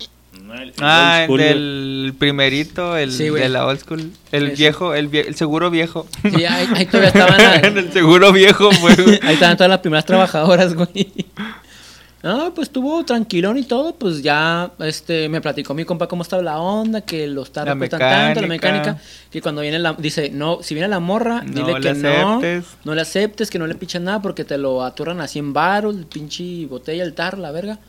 [0.51, 4.11] No, el- el Ah, old el del primerito, el Sí, de la old school.
[4.31, 6.07] El viejo, el, vie- el seguro viejo.
[6.23, 8.95] Sí, ahí, ahí todavía estaban, en el seguro viejo, güey.
[9.23, 11.13] ahí estaban todas las primeras trabajadoras, güey.
[12.23, 16.43] No, pues estuvo tranquilón y todo, pues ya este me platicó mi compa cómo estaba
[16.43, 18.99] la onda, que los tarros cuestan tanto, la mecánica.
[19.31, 22.09] que cuando viene la dice, no, si viene la morra, No dile le que no,
[22.37, 22.65] aceptes.
[22.83, 25.95] no le aceptes, que no le pichas nada porque te lo aturran a 100 baros,
[25.97, 27.79] el pinche botella, el tarro, la verga.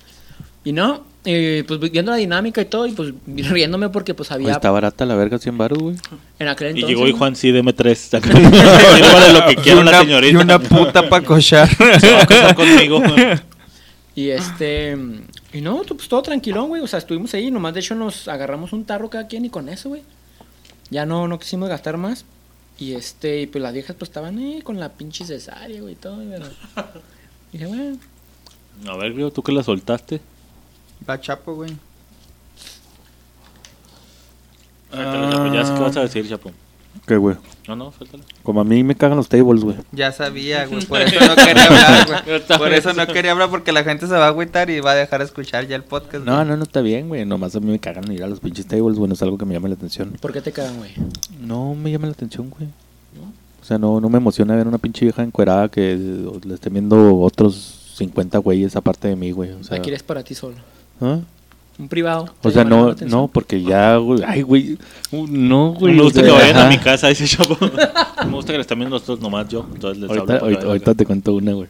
[0.64, 4.52] Y no, eh, pues viendo la dinámica y todo, y pues riéndome porque pues había
[4.52, 5.96] está barata la verga, 100 baros, güey.
[6.38, 6.88] en aquel Y entonces.
[6.96, 7.98] llegó y Juan, sí, deme tres.
[8.10, 10.32] Sírvale lo que Y quiera una, señorita.
[10.32, 11.68] y una puta para cochar.
[12.00, 13.00] Se va a casar conmigo.
[14.14, 14.96] Y este.
[15.52, 16.82] Y no, pues todo tranquilón, güey.
[16.82, 17.50] O sea, estuvimos ahí.
[17.50, 20.02] Nomás de hecho nos agarramos un tarro cada quien y con eso, güey.
[20.90, 22.24] Ya no, no quisimos gastar más.
[22.78, 25.96] Y este, y pues las viejas pues estaban ahí con la pinche cesárea, güey, y
[25.96, 26.18] todo.
[26.28, 26.46] Pero...
[27.52, 27.96] Dije, bueno.
[28.88, 30.20] A ver, Grio, tú que la soltaste.
[31.08, 31.76] Va chapo, güey.
[34.92, 36.50] Suéltalo, Chapo, Ya sé qué vas a decir, Chapo.
[37.06, 37.36] ¿Qué, güey?
[37.66, 38.22] No, no, suéltalo.
[38.42, 39.76] Como a mí me cagan los tables, güey.
[39.92, 40.84] Ya sabía, güey.
[40.86, 42.58] Por eso no quería hablar, güey.
[42.58, 44.94] Por eso no quería hablar porque la gente se va a agüitar y va a
[44.94, 46.24] dejar de escuchar ya el podcast.
[46.24, 46.46] No, güey.
[46.46, 47.24] no, no está bien, güey.
[47.24, 49.08] Nomás a mí me cagan ir a los pinches tables, güey.
[49.08, 50.12] No es algo que me llame la atención.
[50.20, 50.92] ¿Por qué te cagan, güey?
[51.40, 52.68] No me llama la atención, güey.
[53.60, 55.96] O sea, no, no me emociona ver una pinche vieja encuerada que
[56.44, 59.52] le estén viendo otros 50 güeyes aparte de mí, güey.
[59.52, 60.56] O sea, Aquí eres para ti solo.
[61.02, 61.20] ¿Ah?
[61.78, 62.26] Un privado.
[62.42, 64.22] O ¿te sea, no, no, porque ya, güey.
[64.26, 64.78] Ay, güey.
[65.10, 65.94] uh, No, güey.
[65.94, 67.56] me o gusta sea, que vayan a mi casa, dice Chapo.
[68.26, 69.66] me gusta que le están viendo nosotros nomás yo.
[69.74, 71.68] Entonces les Ahorita, hablo ahorita, ahorita te cuento una, güey.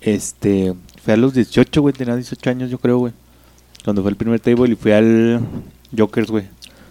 [0.00, 3.12] Este, fui a los 18, güey, tenía 18 años, yo creo, güey.
[3.84, 5.40] Cuando fue el primer table y fui al
[5.96, 6.44] Jokers, güey.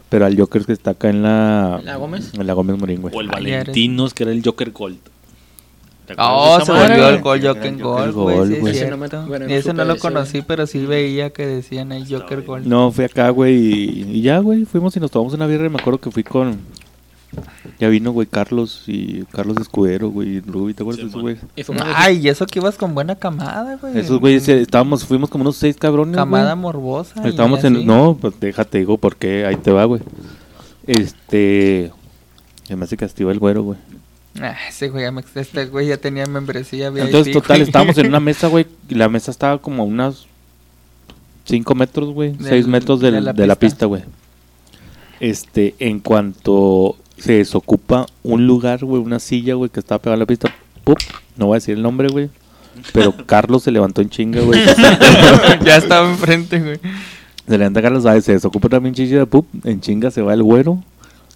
[0.09, 1.79] Pero al Jokers que está acá en la...
[1.85, 2.33] ¿La Gómez?
[2.33, 3.15] En la Gómez Morín, güey.
[3.15, 4.97] O el Valentinos, que era el Joker Gold.
[6.15, 8.73] ¿Te Oh, se volvió el gol Era Joker el Gol, Joker güey.
[8.73, 12.41] Sí, Ese no me- bueno, ese lo conocí, pero sí veía que decían ahí Joker
[12.43, 12.67] Gol.
[12.67, 15.69] No, fui acá, güey, y, y ya, güey, fuimos y nos tomamos una birra y
[15.69, 16.59] me acuerdo que fui con...
[17.79, 21.73] Ya vino, güey, Carlos y Carlos Escudero, güey, y Ruby, ¿te acuerdas Sí, de esos
[21.73, 21.77] man.
[21.87, 21.93] güey?
[21.95, 23.97] Ay, y eso que ibas con buena camada, güey.
[23.97, 26.61] Esos güeyes, eh, estábamos, fuimos como unos seis cabrones, Camada güey.
[26.61, 27.25] morbosa.
[27.27, 27.67] Estábamos así.
[27.67, 27.85] en...
[27.87, 30.01] No, pues déjate, digo, porque ahí te va, güey.
[30.85, 31.91] Este...
[32.67, 33.79] Se me hace castigo el güero, güey.
[34.39, 35.05] Ah, ese güey
[35.35, 37.67] este güey ya tenía membresía VIP, Entonces, total, güey.
[37.67, 40.25] estábamos en una mesa, güey, y la mesa estaba como a unas
[41.45, 43.85] 5 metros, güey, Del- 6 metros del- de de la la pista.
[43.87, 44.03] güey.
[45.19, 50.19] Este, en cuanto se desocupa un lugar, güey, una silla, güey, que estaba pegada a
[50.19, 50.53] la pista,
[50.83, 50.97] ¡pup!
[51.37, 52.29] no voy a decir el nombre, güey,
[52.93, 54.59] pero Carlos se levantó en chinga, güey.
[55.65, 56.79] ya estaba enfrente, güey.
[57.47, 58.23] se levanta Carlos, ¿sabes?
[58.25, 59.45] Se desocupa también chilla, ¡pup!
[59.65, 60.81] En chinga se va el güero.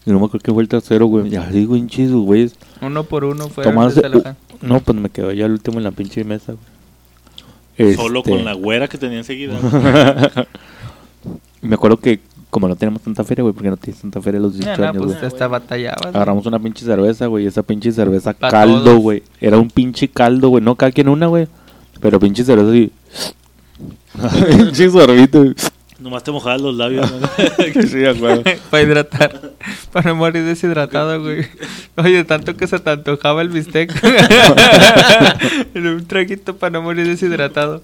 [0.06, 1.30] Y no me acuerdo que fue el tercero, güey.
[1.30, 2.52] Ya digo, chido, güey.
[2.82, 5.84] Uno por uno fue Tomándose- desde la- No, pues me quedo ya el último en
[5.84, 6.54] la pinche mesa,
[7.78, 7.96] güey.
[7.96, 9.60] Solo Este, con la güera que tenía enseguida.
[11.62, 12.20] Me acuerdo que
[12.52, 14.84] como no tenemos tanta feria, güey, porque no tienes tanta feria a los 18 No,
[14.86, 15.28] no, años, pues güey.
[15.28, 16.02] hasta batallabas.
[16.04, 16.16] güey.
[16.16, 19.00] Agarramos una pinche cerveza, güey, esa pinche cerveza Pa' caldo, todos.
[19.00, 19.24] güey.
[19.42, 21.48] Era un pinche caldo, güey, no cada quien una, güey.
[22.00, 22.92] Pero pinche cerveza así.
[24.58, 25.44] pinche sorbito.
[26.06, 27.12] Nomás te mojabas los labios.
[27.12, 27.28] ¿no?
[27.88, 28.44] sí, a huevo.
[28.70, 29.54] Para hidratar.
[29.92, 31.48] Para no morir deshidratado, güey.
[31.98, 33.92] Oye, tanto que se te antojaba el bistec.
[35.74, 37.82] un traguito para no morir deshidratado.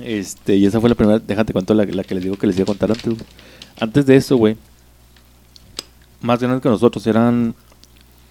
[0.00, 2.56] Este, y esa fue la primera, déjate cuento la, la que les digo que les
[2.56, 3.26] iba a contar antes, güey.
[3.78, 4.56] Antes de eso, güey,
[6.20, 7.54] más grandes que nosotros eran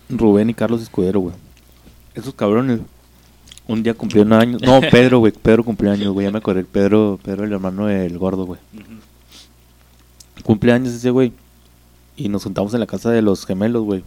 [0.10, 1.36] Rubén y Carlos Escudero, güey.
[2.16, 2.82] Esos cabrones,
[3.66, 4.62] un día cumplieron años.
[4.62, 6.66] No, Pedro, güey, Pedro cumplió años, güey, ya me acordé.
[6.66, 8.60] Pedro, Pedro, el hermano del gordo, güey.
[8.74, 9.11] Cumple
[10.74, 11.32] años ese, güey.
[12.18, 14.04] Y nos juntamos en la casa de los gemelos, güey.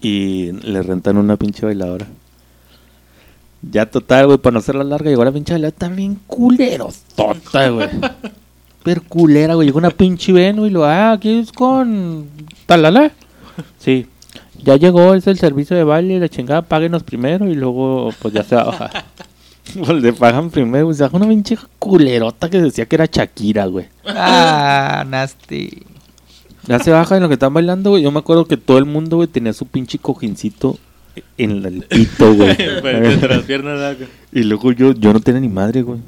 [0.00, 2.06] Y le rentan una pinche bailadora.
[3.62, 7.88] Ya total, güey, para no hacerla larga, llegó la pinche bailadora también culero, tota, güey.
[8.82, 9.66] Pero culera, güey.
[9.66, 12.28] Llegó una pinche ven, güey, y lo, ah, aquí es con
[12.66, 13.12] talala.
[13.78, 14.06] Sí.
[14.62, 18.42] Ya llegó, es el servicio de baile, la chingada, páguenos primero y luego, pues ya
[18.44, 18.90] se baja.
[19.72, 20.96] pues le pagan primero, güey.
[20.96, 23.86] Se bajó una pinche culerota que decía que era Shakira, güey.
[24.06, 25.82] Ah, nasty.
[26.66, 28.02] Ya se baja en lo que están bailando, güey.
[28.02, 30.78] Yo me acuerdo que todo el mundo, güey, tenía su pinche cojincito
[31.36, 32.56] en el pito, güey.
[32.82, 34.06] Pero entre las piernas, ¿no?
[34.32, 36.00] y luego yo, yo no tenía ni madre, güey.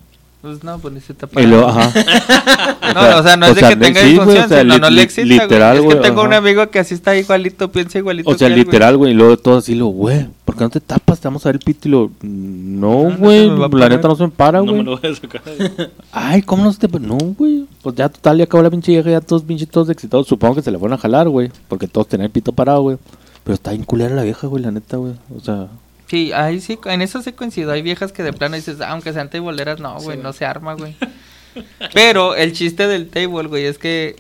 [0.47, 1.93] Pues no, pues ni se te Y luego, ajá.
[2.95, 4.81] No, o sea, no es de que tenga sí, güey, disfunción, o sea, sino li-
[4.81, 5.89] no le exista, literal, güey.
[5.89, 6.37] Es que güey, tengo un ajá.
[6.39, 8.65] amigo que así está igualito, piensa igualito O sea, que él, güey.
[8.65, 9.11] literal, güey.
[9.11, 11.19] Y luego todo así, lo, güey, ¿por qué no te tapas?
[11.19, 13.49] Te vamos a ver el pito y lo, no, No, no güey.
[13.51, 14.85] a la neta no se me para, No me güey.
[14.85, 15.43] lo voy a sacar.
[16.13, 17.01] Ay, ¿cómo no se te.?
[17.01, 17.67] No, güey.
[17.83, 20.29] Pues ya total, ya acabó la pinche vieja, ya todos pinches todos excitados.
[20.29, 21.51] Supongo que se le fueron a jalar, güey.
[21.69, 22.99] Porque todos tenían el pito parado, güey.
[23.43, 25.15] Pero está bien culera la vieja, güey, la neta, güey.
[25.37, 25.67] O sea,
[26.09, 27.73] Sí, ahí sí, en eso sí coincido.
[27.73, 30.23] Hay viejas que de plano dices, ah, aunque sean tableeras, no, güey, Sí.
[30.23, 30.95] no se arma, güey.
[31.95, 34.17] Pero el chiste del table, güey, es que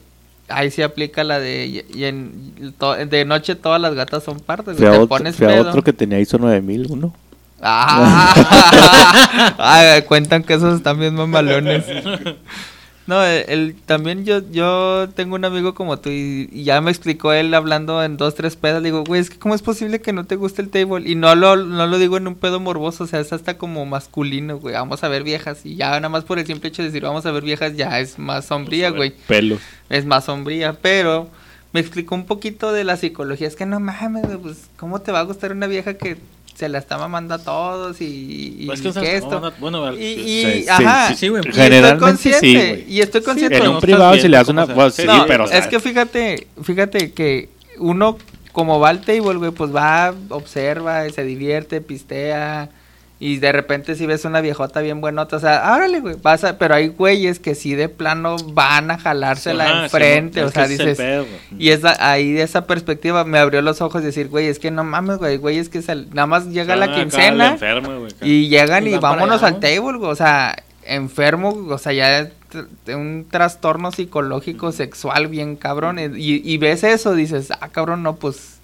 [0.49, 4.77] ahí sí aplica la de, y, en, to- de noche todas las gatas son partes,
[4.77, 5.69] a, Te otro, pones fui a pedo.
[5.69, 7.15] otro que tenía ISO 9000, uno.
[7.61, 8.35] Ah,
[9.59, 11.85] Ah, cuentan que esos están bien mamalones.
[13.07, 16.91] No, el, el- también yo yo tengo un amigo como tú y, y ya me
[16.91, 18.83] explicó él hablando en dos, tres pedos.
[18.83, 21.09] Le digo, güey, es que ¿cómo es posible que no te guste el table?
[21.09, 23.87] Y no lo, no lo digo en un pedo morboso, o sea, es hasta como
[23.87, 24.75] masculino, güey.
[24.75, 25.65] Vamos a ver viejas.
[25.65, 28.01] Y ya nada más por el simple hecho de decir vamos a ver viejas, ya
[28.01, 29.15] es más sombría, güey.
[29.29, 29.61] Pelos.
[29.89, 31.31] Es más sombría, pero
[31.73, 33.47] me explicó un poquito de la psicología.
[33.47, 36.17] Es que no mames, pues, ¿cómo te va a gustar una vieja que
[36.57, 39.37] se la está mamando a todos y, y Pues es que, que esto?
[39.45, 41.43] a- bueno, Y, y- Sí, sí, ajá, sí, sí, güey.
[41.47, 42.93] y Generalmente estoy consciente, sí, güey.
[42.95, 43.57] y estoy consciente.
[43.59, 44.75] en un privado estás si le das viendo una.
[44.75, 45.45] pues, se- sí, No, pero.
[45.51, 47.49] es que fíjate, fíjate que
[47.79, 48.17] uno
[48.53, 52.71] como va al table, güey, pues va, observa, se divierte, pistea
[53.19, 56.59] y de repente si ves una viejota bien buenota, o sea, árale, güey, vas a,
[56.59, 60.69] pero hay güeyes que sí de plano van a jalársela Ajá, enfrente, sí, o sea,
[60.69, 61.25] dices, pedo,
[61.59, 64.71] y esa, ahí de esa perspectiva me abrió los ojos y decir, güey, es que
[64.71, 67.99] no mames, güey, güey, es que sal- nada más llega Ah, la acá quincena enfermo,
[68.01, 70.55] güey, y llegan Y y, vámonos allá, al table, güey, o sea,
[70.85, 72.31] enfermo, o sea, ya
[72.95, 76.11] un trastorno psicológico sexual bien cabrón y,
[76.45, 78.56] y ves eso, dices, ah, cabrón, no, pues...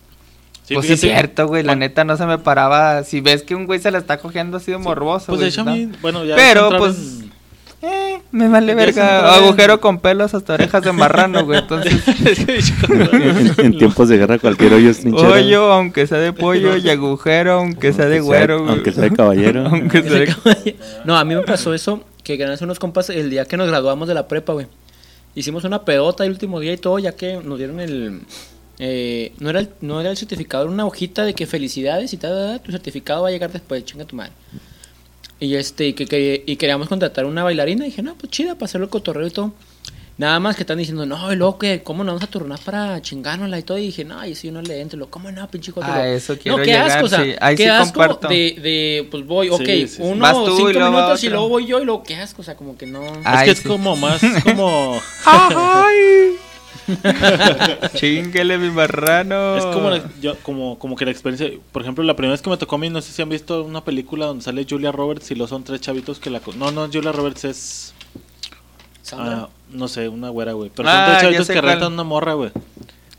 [0.64, 3.02] Sí, pues sí es cierto, güey, la neta no se me paraba.
[3.04, 5.48] Si ves que un güey se la está cogiendo así de morboso, Pues de güey,
[5.50, 5.72] hecho a ¿no?
[5.72, 7.32] mí, bueno, ya Pero, pues, en-
[7.84, 9.34] Eh, me vale verga.
[9.34, 11.58] Agujero con pelos hasta orejas de marrano, güey.
[11.58, 11.92] Entonces,
[12.88, 15.28] en, en tiempos de guerra cualquier hoyo es trinchera.
[15.30, 18.70] hoyo, aunque sea de pollo, y agujero, aunque sea de sea- güero, güey.
[18.70, 19.66] Aunque sea de caballero.
[19.66, 23.46] Aunque sea de- No, a mí me pasó eso, que ganas unos compas el día
[23.46, 24.68] que nos graduamos de la prepa, güey.
[25.34, 28.20] Hicimos una pedota el último día y todo, ya que nos dieron el...
[28.78, 32.16] eh, no, era el no era el certificado, era una hojita de que felicidades y
[32.16, 34.32] tal, tu certificado va a llegar después, chinga tu madre.
[35.40, 38.54] Y este, y que, que- y queríamos contratar una bailarina, y dije, no, pues chida,
[38.54, 39.52] para hacerlo cotorreo y todo.
[40.18, 43.00] Nada más que están diciendo, no, y luego que, ¿cómo nos vamos a turnar para
[43.00, 43.78] chingárnosla y todo?
[43.78, 45.86] Y dije, no, y si yo no le entro, lo, ¿cómo no, pinche joto?
[45.86, 47.32] A Lo- eso quiero No, qué llegar, asco, o sea, sí.
[47.40, 48.28] Ahí qué sí asco comparto.
[48.28, 50.02] de, de, pues voy, ok, Sí, sí, sí.
[50.02, 52.42] uno, Vas tú y cinco va minutos y luego voy yo y luego qué asco,
[52.42, 53.04] o sea, como que no...
[53.06, 55.02] Es Ay, que es como más, como...
[55.24, 56.36] ¡Ay!
[57.94, 59.56] Chinguele mi marrano.
[59.56, 62.50] Es como, la- yo- como, como que la experiencia, por ejemplo, la primera vez que
[62.50, 65.30] me tocó a mí, no sé si han visto una película donde sale Julia Roberts
[65.30, 66.40] y los son tres chavitos que la...
[66.40, 67.94] co- No, no, Julia Roberts es...
[69.12, 70.70] Ah, no sé, una güera, güey.
[70.74, 71.66] Pero Ah, son tres ya chavitos que cuál.
[71.72, 72.50] rentan una morra, güey.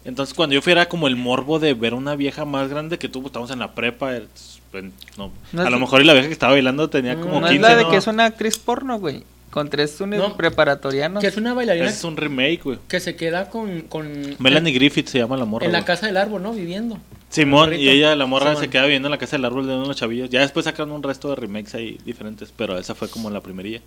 [0.05, 3.09] Entonces, cuando yo fui era como el morbo de ver una vieja más grande que
[3.09, 4.15] tú, estamos en la prepa.
[4.15, 4.25] eh,
[4.71, 4.85] pues,
[5.17, 7.55] no, No a lo mejor y la vieja que estaba bailando tenía como No 15,
[7.55, 7.89] es la de ¿no?
[7.91, 9.23] que es una actriz porno, güey.
[9.53, 10.35] Con tres uni- No.
[10.35, 11.21] preparatorianos.
[11.21, 12.79] Que es una bailarina Es un remake, güey.
[12.87, 13.81] que se queda con...
[13.81, 15.67] con Melanie Griffith se llama la morra.
[15.67, 16.53] En la casa del árbol, ¿no?
[16.53, 16.97] Viviendo.
[17.29, 18.63] Simón, y ella, la morra, Simón.
[18.63, 20.31] se queda viviendo en la casa del árbol de unos chavillos.
[20.31, 23.81] Ya después sacaron un resto de remakes ahí diferentes, pero esa fue como la primerilla.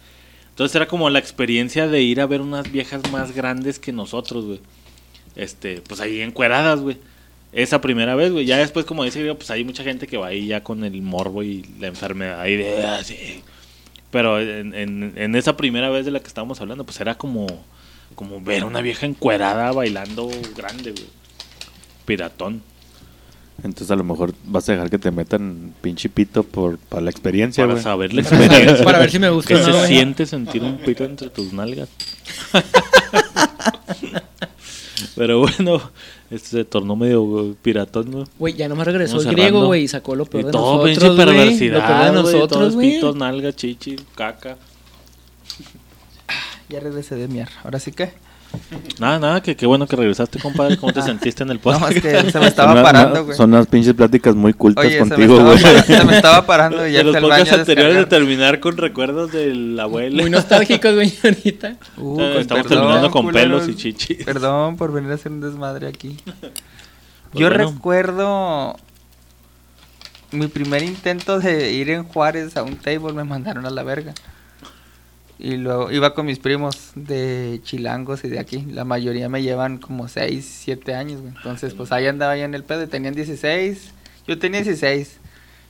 [0.50, 4.44] Entonces era como la experiencia de ir a ver unas viejas más grandes que nosotros,
[4.44, 4.60] güey.
[5.34, 6.96] Este, pues ahí encueradas, güey.
[7.52, 8.46] Esa primera vez, güey.
[8.46, 11.42] Ya después, como dice, pues hay mucha gente que va ahí ya con el morbo
[11.42, 13.42] y la enfermedad ahí de así.
[14.10, 17.46] Pero en, en, en esa primera vez de la que estábamos hablando, pues era como,
[18.14, 21.06] como ver a una vieja encuerada bailando grande, güey.
[22.04, 22.62] Piratón.
[23.62, 27.10] Entonces a lo mejor vas a dejar que te metan pinche pito por, para la
[27.10, 27.82] experiencia, Para güey.
[27.82, 28.84] saber la experiencia.
[28.84, 29.86] Para ver si me gusta ¿Qué o se güey.
[29.86, 31.88] siente sentir un pito entre tus nalgas?
[35.14, 35.80] Pero bueno,
[36.30, 38.24] este se tornó medio piratón, ¿no?
[38.38, 40.84] Güey, ya nomás regresó Vamos el griego, güey, y sacó lo Y peor de todo
[40.84, 41.36] pinche nosotros, güey.
[41.36, 42.94] Lo peor de perversidad, nosotros, güey.
[42.94, 44.56] pitos, nalgas, chichi, caca.
[46.68, 47.52] Ya regresé de mierda.
[47.62, 48.12] Ahora sí que.
[48.98, 50.76] Nada, nada, que qué bueno que regresaste, compadre.
[50.78, 51.92] ¿Cómo te sentiste en el No, podcast?
[51.96, 53.36] es que se me estaba parando, güey.
[53.36, 55.58] Son unas pinches pláticas muy cultas Oye, contigo, güey.
[55.86, 59.78] se me estaba parando y ya de los podcasts anteriores de terminar con recuerdos del
[59.78, 60.22] abuelo.
[60.22, 61.76] Muy nostálgicos, güey, ahorita.
[61.98, 63.62] Uh, Eh, con Estamos perdón, terminando con culeros.
[63.62, 64.24] pelos y chichis.
[64.24, 66.16] Perdón por venir a hacer un desmadre aquí.
[66.40, 66.52] Pues
[67.34, 67.70] Yo bueno.
[67.72, 68.76] recuerdo
[70.32, 74.12] mi primer intento de ir en Juárez a un table me mandaron a la verga.
[75.38, 78.64] Y luego iba con mis primos de chilangos y de aquí.
[78.70, 81.34] La mayoría me llevan como 6, 7 años, güey.
[81.36, 82.82] Entonces, pues ahí andaba yo en el pedo.
[82.84, 83.92] y Tenían 16.
[84.26, 85.18] Yo tenía 16.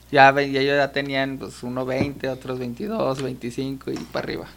[0.09, 4.47] Ya, ya ellos ya tenían pues uno 20, otros 22, 25 y para arriba.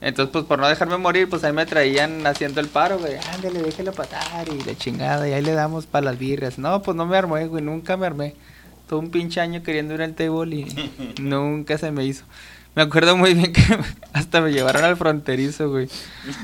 [0.00, 3.16] Entonces, pues por no dejarme morir, pues ahí me traían haciendo el paro, güey.
[3.34, 5.28] Ándale, déjelo patar y la chingada.
[5.28, 6.58] Y ahí le damos para las birras.
[6.58, 7.62] No, pues no me armé, güey.
[7.62, 8.34] Nunca me armé.
[8.88, 12.24] Todo un pinche año queriendo ir al table y nunca se me hizo.
[12.74, 13.62] Me acuerdo muy bien que
[14.12, 15.88] hasta me llevaron al fronterizo, güey.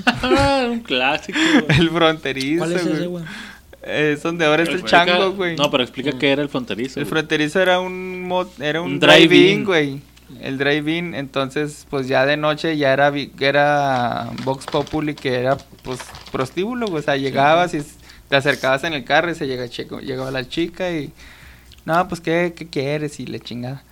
[0.06, 1.38] Ah, un clásico.
[1.68, 3.06] El fronterizo, ¿Cuál es ese, güey.
[3.06, 3.24] güey?
[3.82, 5.54] Es donde ahora está el chango, güey.
[5.56, 6.98] No, pero explica qué era el fronterizo.
[6.98, 7.10] El güey.
[7.10, 10.00] fronterizo era un mo- era un, Un drive-in, güey.
[10.40, 16.00] El drive-in, entonces pues ya de noche ya era era Vox Populi que era pues
[16.32, 16.98] prostíbulo, güey.
[16.98, 17.82] o sea, llegabas y
[18.28, 21.12] te acercabas en el carro y se llega chico, llegaba la chica y
[21.84, 23.84] no, pues qué, qué quieres y le chingada.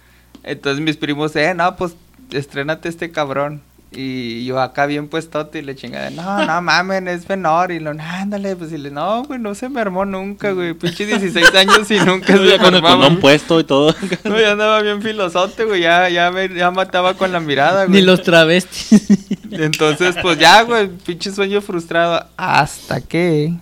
[0.43, 1.95] Entonces mis primos, eh, no, pues
[2.31, 3.63] estrénate este cabrón.
[3.97, 7.71] Y yo acá bien puestote y le chingada, no, no mamen, es menor.
[7.71, 10.75] Y lo, ándale, pues y le, no, güey, no se me armó nunca, güey.
[10.75, 12.97] Pinche 16 años y nunca se me con armaba.
[13.05, 13.95] condón puesto y todo.
[14.25, 15.83] No, ya andaba bien filosote, güey.
[15.83, 18.03] Ya, ya, me, ya mataba con la mirada, Ni güey.
[18.03, 19.07] los travestis.
[19.53, 20.89] Entonces, pues ya, güey.
[20.89, 22.27] Pinche sueño frustrado.
[22.37, 23.55] Hasta que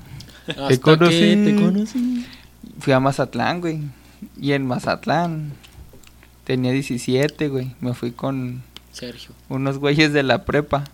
[0.49, 1.19] Hasta conocí.
[1.21, 2.27] que te conocí.
[2.79, 3.81] fui a Mazatlán, güey.
[4.41, 5.53] Y en Mazatlán
[6.45, 7.75] tenía 17, güey.
[7.81, 8.63] Me fui con
[8.93, 9.31] Sergio.
[9.49, 10.85] unos güeyes de la prepa.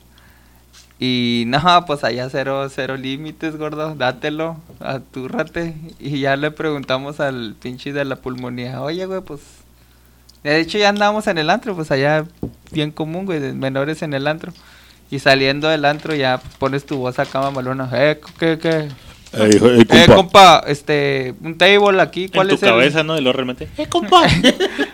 [1.01, 3.94] Y no, pues allá cero, cero límites, gordo.
[3.94, 5.74] Dátelo, atúrrate.
[6.01, 9.40] Y ya le preguntamos al pinche de la pulmonía, oye, güey, pues.
[10.42, 12.24] De hecho, ya andábamos en el antro, pues allá
[12.70, 14.53] bien común, güey, de menores en el antro.
[15.11, 17.90] Y saliendo del antro ya pones tu voz acá mamalona.
[17.92, 18.88] Eh, ¿qué, qué?
[19.33, 20.14] Ey, hijo- ey, Eh, compa.
[20.14, 23.18] compa, este, un table aquí, ¿cuál en tu es el- cabeza, ¿no?
[23.18, 23.68] Y luego realmente.
[23.76, 24.22] ¡Eh, compa!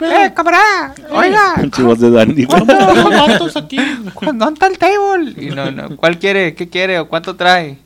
[0.01, 0.95] ¡Eh, camarada!
[1.11, 1.55] ¡Oiga!
[1.61, 2.47] Pinche voz de güey.
[2.47, 3.77] ¿Cuántos aquí?
[4.13, 5.35] ¿cu- ¿Dónde está el table?
[5.37, 6.55] Y no, no, ¿cuál quiere?
[6.55, 6.99] ¿Qué quiere?
[6.99, 7.79] ¿O cuánto trae?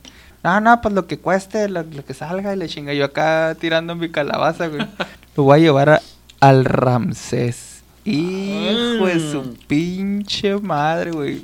[0.43, 2.93] No, no, pues lo que cueste, lo, lo que salga y le chinga.
[2.93, 4.87] Yo acá tirando mi calabaza, güey.
[5.35, 6.01] Lo voy a llevar a-
[6.39, 7.83] al Ramsés.
[8.05, 11.41] Hijo de su pinche madre, güey.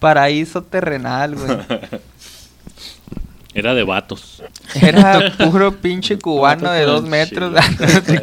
[0.00, 1.56] Paraíso terrenal, güey.
[3.54, 4.42] Era de vatos.
[4.80, 7.54] Era puro pinche cubano de dos metros.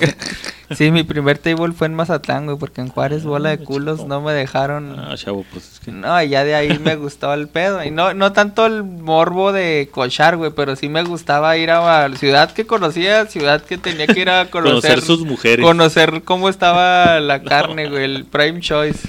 [0.76, 4.22] sí, mi primer table fue en Mazatlán, güey, porque en Juárez, bola de culos, no
[4.22, 5.00] me dejaron.
[5.00, 5.92] Ah, chavo, pues es que.
[5.92, 7.84] No, ya de ahí me gustaba el pedo.
[7.84, 12.10] Y no, no tanto el morbo de cochar, güey, pero sí me gustaba ir a
[12.10, 14.82] la ciudad que conocía, ciudad que tenía que ir a conocer.
[14.82, 15.64] Conocer sus mujeres.
[15.64, 19.08] Conocer cómo estaba la carne, güey, el prime choice.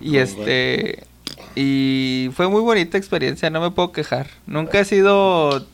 [0.00, 1.09] Y este.
[1.56, 4.26] Y fue muy bonita experiencia, no me puedo quejar.
[4.46, 5.66] Nunca he sido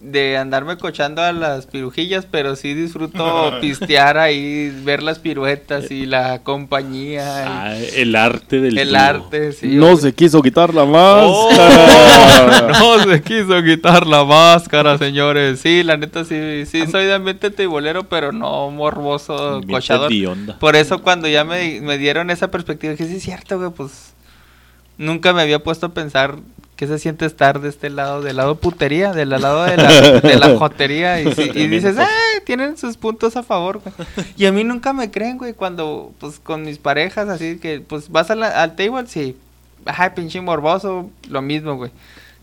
[0.00, 6.06] de andarme cochando a las pirujillas, pero sí disfruto pistear ahí, ver las piruetas y
[6.06, 7.22] la compañía.
[7.22, 9.66] y Ah, el arte del el arte, sí.
[9.68, 12.68] No se quiso quitar la Oh, máscara.
[12.80, 15.60] no se quiso quitar la máscara, señores.
[15.60, 20.10] Sí, la neta sí, sí soy de ambiente teibolero, pero no morboso, cochador.
[20.58, 24.14] Por eso cuando ya me, me dieron esa perspectiva, dije, sí es cierto, güey, pues
[25.00, 26.36] nunca me había puesto a pensar
[26.76, 30.36] qué se siente estar de este lado, del lado putería, del lado de la, de
[30.38, 31.20] la jotería.
[31.20, 33.94] Y, sí- y Tremendo dices, ay, tienen sus puntos a favor, güey.
[34.36, 38.10] Y a mí nunca me creen, güey, cuando, pues, con mis parejas, así que, pues,
[38.10, 39.36] vas a la- al table, sí.
[39.84, 41.90] Ay, pinche morboso, lo mismo, güey.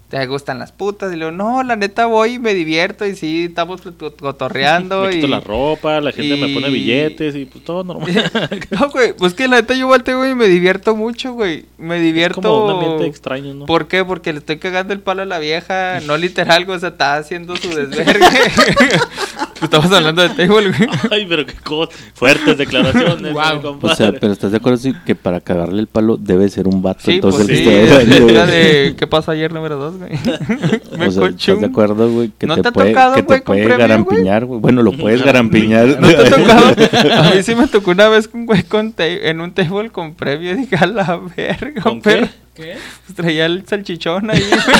[0.10, 1.12] ¿Te gustan las putas?
[1.12, 5.02] Y le digo, no, la neta voy y me divierto y sí, estamos co- cotorreando
[5.06, 5.30] Me quito y...
[5.30, 8.08] la ropa, la gente me pone billetes y pues todo normal.
[8.72, 11.66] No, güey, pues que la neta yo volteo, güey, y me divierto mucho, güey.
[11.78, 12.42] Me Es divierto...
[12.42, 13.66] como un ambiente extraño, ¿no?
[13.66, 14.04] ¿Por qué?
[14.06, 17.16] Porque le estoy cagando el palo a la vieja, no literal, güey, o sea, está
[17.18, 18.26] haciendo su desvergue.
[19.62, 20.90] Estamos hablando de table, güey.
[21.10, 21.92] Ay, pero qué cosa.
[22.14, 23.56] Fuertes declaraciones, Guau.
[23.56, 23.94] mi compadre.
[23.94, 26.82] O sea, pero ¿estás de acuerdo sí, que para cagarle el palo debe ser un
[26.82, 27.02] vato?
[27.04, 30.12] Sí, entonces pues sí, es ¿qué pasó ayer número dos, güey?
[30.98, 32.32] Me O sea, colchó ¿estás de acuerdo, güey?
[32.38, 34.60] Que ¿No te te ha puede, tocado, que güey, te con puede premio, garampiñar, güey.
[34.62, 36.00] Bueno, lo puedes garampiñar.
[36.00, 36.68] ¿No te ha tocado?
[37.18, 40.56] A mí sí me tocó una vez con güey con en un table con previo.
[40.56, 42.64] Dije, a la verga, ¿Con pero qué?
[42.64, 42.78] ¿Qué?
[43.06, 44.78] pues traía el salchichón ahí, güey.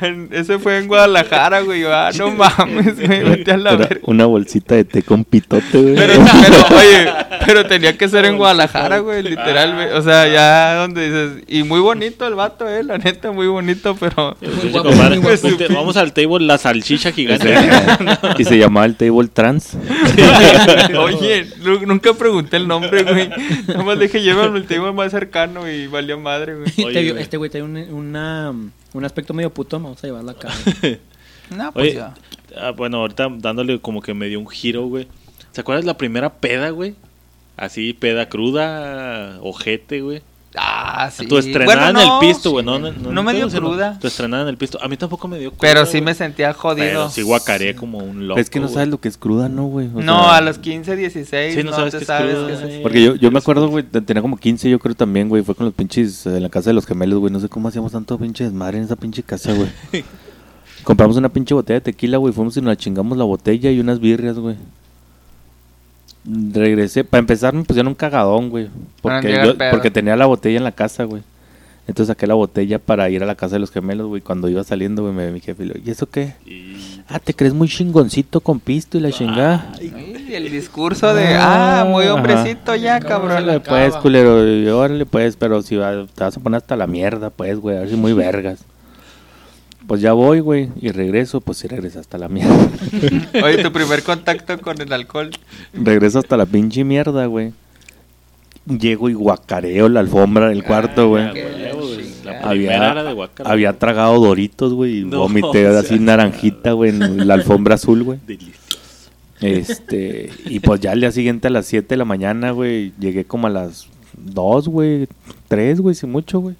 [0.00, 1.84] En- ese fue en Guadalajara, güey.
[1.84, 4.00] Ah, no mames, me metí a la Era verga.
[4.06, 5.94] una bolsita de té con pitote, güey.
[5.94, 7.12] Pero, pero, oye,
[7.46, 9.90] pero tenía que ser en Guadalajara, güey, literal, güey.
[9.92, 13.96] O sea, ya donde dices, y muy bonito el vato, eh, la neta, muy bonito,
[13.98, 14.36] pero...
[14.40, 15.74] Muy guapo, muy guapo.
[15.74, 17.54] Vamos al table La Salchicha Gigante.
[18.38, 19.76] y se llamaba el table trans.
[20.98, 23.30] Oye, nu- nunca pregunté el nombre, güey.
[23.74, 26.72] Nomás dije, llévame el tema más cercano y valió madre, güey.
[26.86, 27.22] Oye, güey.
[27.22, 28.52] este güey tiene un, una,
[28.94, 30.48] un aspecto medio puto, vamos a llevarlo acá.
[31.50, 32.14] No, pues Oye, ya.
[32.56, 35.06] ah, bueno, ahorita dándole como que me dio un giro, güey.
[35.52, 36.94] ¿Se acuerdas la primera peda, güey?
[37.58, 40.22] Así, peda cruda, ojete, güey.
[40.56, 41.26] Ah, sí.
[41.26, 42.64] Tu estrenada Bueno, en el pisto, güey.
[42.64, 43.98] sí, no, me- no, no me dio cruda.
[43.98, 44.78] Tu estrenada en el pisto.
[44.80, 45.60] A mí tampoco me dio cruda.
[45.60, 46.86] Pero sí me sentía jodido.
[46.86, 48.38] Pero sí guacaré como un loco.
[48.40, 49.88] es que no sabes lo que es cruda, ¿no, güey?
[49.88, 52.46] No, sea, a los 15, 16, Sí, no no, sabes te qué es sabes cruda,
[52.66, 52.80] qué es.
[52.82, 55.42] Porque yo, yo me acuerdo, güey, te- tenía como 15 yo creo también, güey.
[55.42, 57.32] Fue con los pinches eh, en la casa de los gemelos, güey.
[57.32, 59.68] No sé cómo hacíamos tanto pinche desmadre en esa pinche casa, güey.
[60.84, 62.32] Compramos una pinche botella de tequila, güey.
[62.32, 64.56] Fuimos y nos la chingamos la botella y unas birrias, güey.
[66.24, 67.04] Regresé.
[67.04, 68.68] Para empezar me pusieron un cagadón, güey.
[69.02, 71.22] Porque, yo- porque tenía la botella en la casa, güey.
[71.86, 74.22] Entonces saqué la botella para ir a la casa de los gemelos, güey.
[74.22, 76.32] Cuando iba saliendo, güey, me ve mi jefe y le digo, ¿y eso qué?
[76.46, 79.70] Y- Ah, te crees muy chingoncito con pisto y la chingada.
[79.78, 82.14] Ay, el discurso de, ah, muy Ajá.
[82.14, 83.32] hombrecito ya, Cabrón.
[83.32, 84.78] Órale, pues, culero.
[84.78, 87.76] Órale, pues, pero si va- te vas a poner hasta la mierda, pues, güey.
[87.76, 88.64] A ver si muy vergas.
[89.86, 90.70] Pues ya voy, güey.
[90.80, 92.54] Y regreso, pues sí regreso hasta la mierda.
[93.44, 95.30] Oye, tu primer contacto con el alcohol.
[95.74, 97.52] regreso hasta la pinche mierda, güey.
[98.66, 101.24] Llego y guacareo la alfombra del cuarto, güey.
[101.24, 101.32] Ah,
[101.74, 102.04] güey.
[102.24, 103.50] La Había- primera era de guacara.
[103.50, 105.00] Había tragado doritos, güey.
[105.00, 105.80] Y No, vomité o sea.
[105.80, 108.18] así naranjita, güey, en la alfombra azul, güey.
[108.26, 109.10] Delicioso.
[109.40, 113.26] Este, y pues ya al día siguiente a las 7 de la mañana, güey, llegué
[113.26, 115.06] como a las 2, güey,
[115.48, 116.56] 3, güey, si mucho, güey.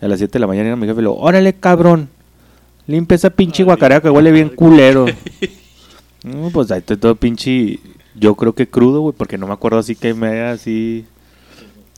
[0.00, 2.08] A las 7 de la mañana era mi jefe y le digo, órale, cabrón,
[2.86, 5.06] limpia esa pinche guacarea que huele bien culero.
[6.24, 7.78] No, pues ahí estoy todo pinche,
[8.14, 11.04] yo creo que crudo, güey, porque no me acuerdo así que me haya así,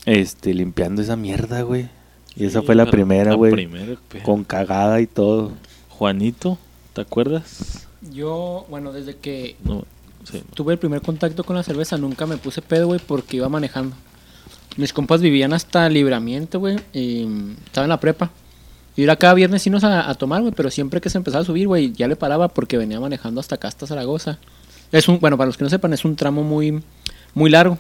[0.05, 1.89] este, limpiando esa mierda, güey.
[2.35, 5.53] Y esa Sí, fue la primera, la güey, primera, pero- con cagada y todo.
[5.91, 6.59] Juanito,
[6.93, 7.87] ¿te acuerdas?
[8.13, 9.85] Yo, bueno, desde que No,
[10.25, 10.43] sí.
[10.55, 13.95] tuve el primer contacto con la cerveza, nunca me puse pedo, güey, porque iba manejando.
[14.77, 17.29] Mis compas vivían hasta libramiento, güey, y
[17.65, 18.33] estaba en la prepa.
[18.97, 21.47] Y era cada viernes irnos a, a tomar, güey, pero siempre que se empezaba a
[21.47, 24.39] subir, güey, ya le paraba porque venía manejando hasta acá, hasta Zaragoza.
[24.91, 26.83] Es un, bueno, para los que no sepan, es un tramo muy,
[27.35, 27.79] muy largo.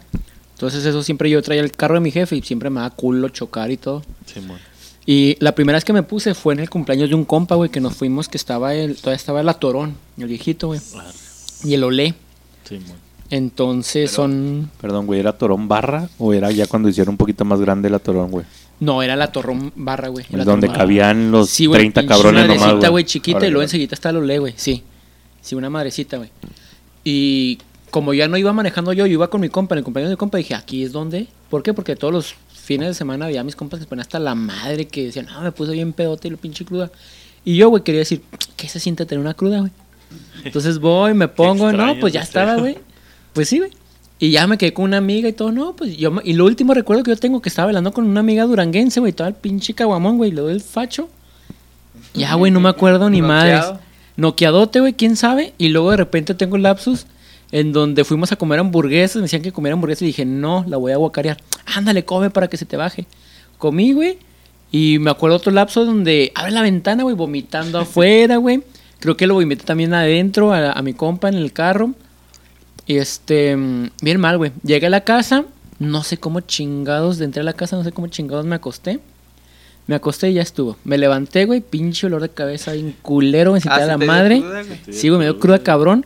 [0.54, 3.28] Entonces eso siempre yo traía el carro de mi jefe y siempre me da culo
[3.28, 4.02] chocar y todo.
[4.26, 4.58] Simón.
[5.04, 7.70] Y la primera vez que me puse fue en el cumpleaños de un compa, güey,
[7.70, 10.80] que nos fuimos, que estaba el, todavía estaba el Atorón, el viejito, güey.
[11.62, 12.14] Y el Olé.
[12.64, 13.06] Simón.
[13.30, 14.70] Entonces son...
[14.80, 17.98] Perdón, güey, ¿era Torón Barra o era ya cuando hicieron un poquito más grande la
[17.98, 18.46] Torón, güey?
[18.78, 20.26] No, era la Torrón Barra, güey.
[20.30, 23.62] Donde Torrón- cabían los Sí, güey, 30 pinche cabrones madrecita, nomás, güey, chiquita, y luego
[23.62, 24.54] enseguida está el Olé, güey.
[24.56, 24.82] Sí.
[25.40, 26.30] Sí, una madrecita, güey.
[27.04, 27.58] Y
[27.90, 30.14] como ya no iba manejando yo, yo iba con mi compa, en el cumpleaños de
[30.14, 31.28] mi compa, dije, aquí es donde.
[31.48, 31.72] ¿Por qué?
[31.72, 34.86] Porque todos los fines de semana había mis compas que se ponían hasta la madre,
[34.88, 36.90] que decían, no, me puse bien pedote y lo pinche cruda.
[37.44, 38.22] Y yo, güey, quería decir,
[38.56, 39.70] ¿qué se siente tener una cruda, güey?
[40.44, 42.76] Entonces voy, me pongo, no, pues ya estaba, güey.
[43.32, 43.70] Pues sí, güey.
[44.18, 46.46] Y ya me quedé con una amiga y todo, no, pues yo, me- y lo
[46.46, 49.34] último recuerdo que yo tengo que estaba bailando con una amiga duranguense, güey, todo el
[49.34, 51.08] pinche caguamón, güey, le doy el facho.
[52.14, 53.56] Ya, güey, no me acuerdo ni madres.
[53.60, 53.80] Noqueado.
[54.16, 55.52] Noqueadote, güey, quién sabe.
[55.58, 57.06] Y luego de repente tengo el lapsus
[57.52, 59.16] en donde fuimos a comer hamburguesas.
[59.16, 61.36] Me decían que comer hamburguesas y dije, no, la voy a guacarear.
[61.74, 63.06] Ándale, come para que se te baje.
[63.58, 64.18] Comí, güey.
[64.72, 68.62] Y me acuerdo otro lapso donde abre la ventana, güey, vomitando afuera, güey.
[68.98, 71.92] Creo que lo vomité también adentro a, a mi compa en el carro.
[72.86, 73.56] Y este,
[74.00, 74.52] bien mal, güey.
[74.62, 75.44] Llegué a la casa,
[75.78, 79.00] no sé cómo chingados, entré a la casa, no sé cómo chingados me acosté.
[79.88, 80.76] Me acosté y ya estuvo.
[80.84, 83.98] Me levanté, güey, pinche olor de cabeza bien culero, me sentí Ah, a ¿sí la
[83.98, 84.40] madre.
[84.40, 84.62] cruda?
[84.90, 86.04] Sí, güey, me dio cruda cabrón.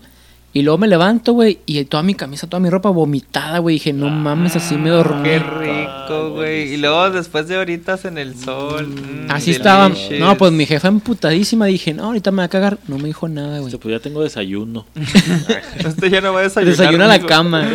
[0.52, 3.76] Y luego me levanto, güey, y toda mi camisa, toda mi ropa vomitada, güey.
[3.76, 5.22] Dije, no mames, así me dormí.
[5.22, 6.74] Qué rico, güey.
[6.74, 8.88] Y luego después de horitas en el sol.
[8.88, 9.92] mm, Así estaba.
[10.18, 11.66] No, pues mi jefa emputadísima.
[11.66, 12.78] Dije, no, ahorita me va a cagar.
[12.88, 13.76] No me dijo nada, güey.
[13.76, 14.86] Pues ya tengo desayuno.
[15.78, 16.76] Este ya no va a desayunar.
[16.76, 17.68] Desayuna a la cama.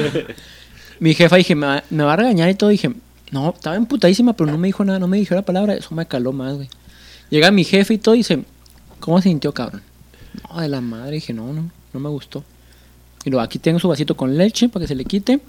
[1.00, 2.70] Mi jefa dije, me va, me va a regañar y todo.
[2.72, 2.92] Dije,
[3.32, 5.76] no, estaba emputadísima, pero no me dijo nada, no me dijo la palabra.
[5.76, 6.68] Eso me caló más, güey.
[7.30, 8.44] Llega mi jefe y todo y dice,
[9.00, 9.82] ¿cómo se sintió, cabrón?
[10.54, 11.14] No, de la madre.
[11.16, 12.44] Dije, no, no, no me gustó.
[13.26, 15.40] Y luego aquí tengo su vasito con leche para que se le quite.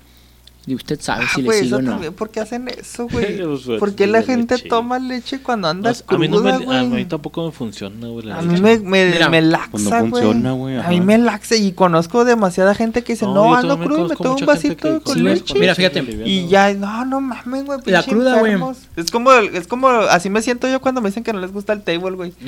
[0.68, 1.92] Y usted sabe Ah, si le güey, sigo o eso no.
[1.92, 3.36] también, ¿por qué hacen eso, güey?
[3.40, 4.68] Pues, pues, ¿Por qué la gente leche.
[4.68, 8.08] toma leche cuando anda No, a mí no me, cruda, a mí tampoco me funciona,
[8.08, 8.28] güey.
[8.32, 10.24] A mí me, me, Mira, me pues laxa, no güey.
[10.24, 13.78] funciona, güey, A mí me laxa y conozco demasiada gente que dice, No, no, ando
[13.78, 15.54] crudo y me tomo un vasito que- con Sí, leche.
[15.56, 16.00] Mira, fíjate.
[16.24, 17.78] Y ya, no, no mames, güey.
[17.84, 18.56] La cruda, güey.
[18.96, 21.74] Es como, es como, así me siento yo cuando me dicen que no les gusta
[21.74, 22.32] el table, güey.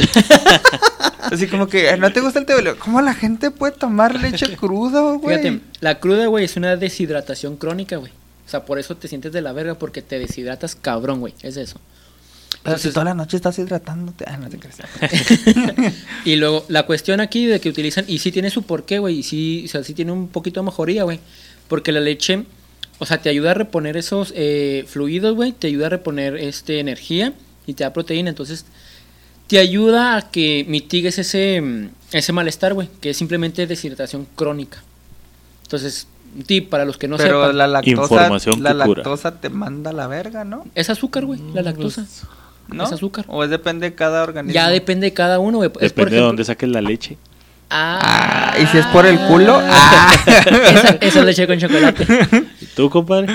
[1.30, 2.74] así como que, "Eh, no te gusta el table.
[2.76, 5.38] ¿Cómo la gente puede tomar leche crudo, güey?
[5.38, 8.12] Fíjate, la cruda, güey, es una deshidratación crónica, güey.
[8.46, 11.34] O sea, por eso te sientes de la verga, porque te deshidratas cabrón, güey.
[11.42, 11.78] Es eso.
[12.62, 14.24] Pero si toda la noche estás hidratándote.
[14.26, 14.76] Ah, no te crees.
[16.24, 19.22] Y luego, la cuestión aquí de que utilizan, y sí tiene su porqué, güey, y
[19.22, 21.20] sí, o sea, sí tiene un poquito de mejoría, güey.
[21.68, 22.44] Porque la leche,
[22.98, 26.80] o sea, te ayuda a reponer esos eh, fluidos, güey, te ayuda a reponer este,
[26.80, 27.32] energía
[27.66, 28.30] y te da proteína.
[28.30, 28.64] Entonces,
[29.48, 34.78] te ayuda a que mitigues ese, mm, ese malestar, güey, que es simplemente deshidratación crónica.
[35.62, 36.06] Entonces,
[36.46, 37.58] tip para los que no Pero sepan.
[37.58, 40.64] la lactosa, Información la lactosa te manda a la verga, ¿no?
[40.74, 42.06] Es azúcar, güey, la lactosa.
[42.68, 42.84] ¿No?
[42.84, 43.24] Es azúcar.
[43.28, 44.54] O es depende de cada organismo.
[44.54, 45.68] Ya depende de cada uno, güey.
[45.68, 47.16] Es, por Depende de dónde saques la leche.
[47.70, 49.58] Ah, Ah, ¿y si es por el culo?
[49.62, 50.12] Ah.
[50.26, 52.06] esa, esa es leche con chocolate.
[52.60, 53.34] ¿Y tú, compadre?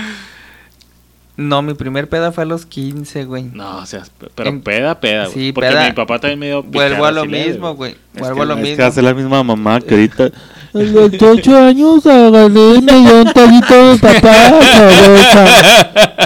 [1.35, 3.43] No, mi primer peda fue a los 15, güey.
[3.45, 4.03] No, o sea,
[4.35, 5.33] pero En- peda, peda, güey.
[5.47, 5.85] Sí, Porque peda.
[5.87, 7.95] mi papá también me dio Vuelvo a lo mismo, güey.
[8.13, 8.77] Es Vuelvo a lo es mismo.
[8.77, 10.29] que hace la misma mamá que ahorita.
[10.73, 14.59] A los ocho años agarré y me dio un taquito de papá.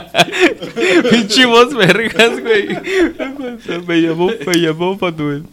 [1.11, 2.67] Pinche voz vergas, güey.
[3.85, 5.43] Me llamó, me llamó Manuel.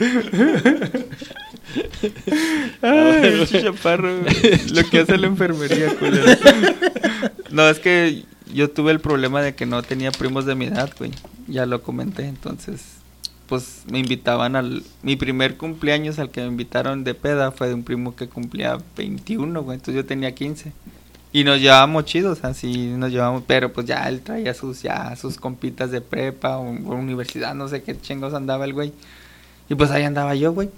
[2.82, 4.20] Ay, chaparro.
[4.20, 4.60] güey.
[4.74, 6.32] Lo que hace la enfermería, culero.
[7.50, 8.22] No, es que
[8.54, 11.10] yo tuve el problema de que no tenía primos de mi edad, güey.
[11.48, 12.82] Ya lo comenté, entonces.
[13.48, 14.84] Pues me invitaban al.
[15.02, 18.78] Mi primer cumpleaños al que me invitaron de peda fue de un primo que cumplía
[18.96, 19.76] 21, güey.
[19.76, 20.72] Entonces yo tenía 15.
[21.32, 25.36] Y nos llevábamos chidos, así nos llevamos, pero pues ya él traía sus ya sus
[25.36, 28.92] compitas de prepa o, o universidad, no sé qué chingos andaba el güey.
[29.68, 30.70] Y pues ahí andaba yo, güey.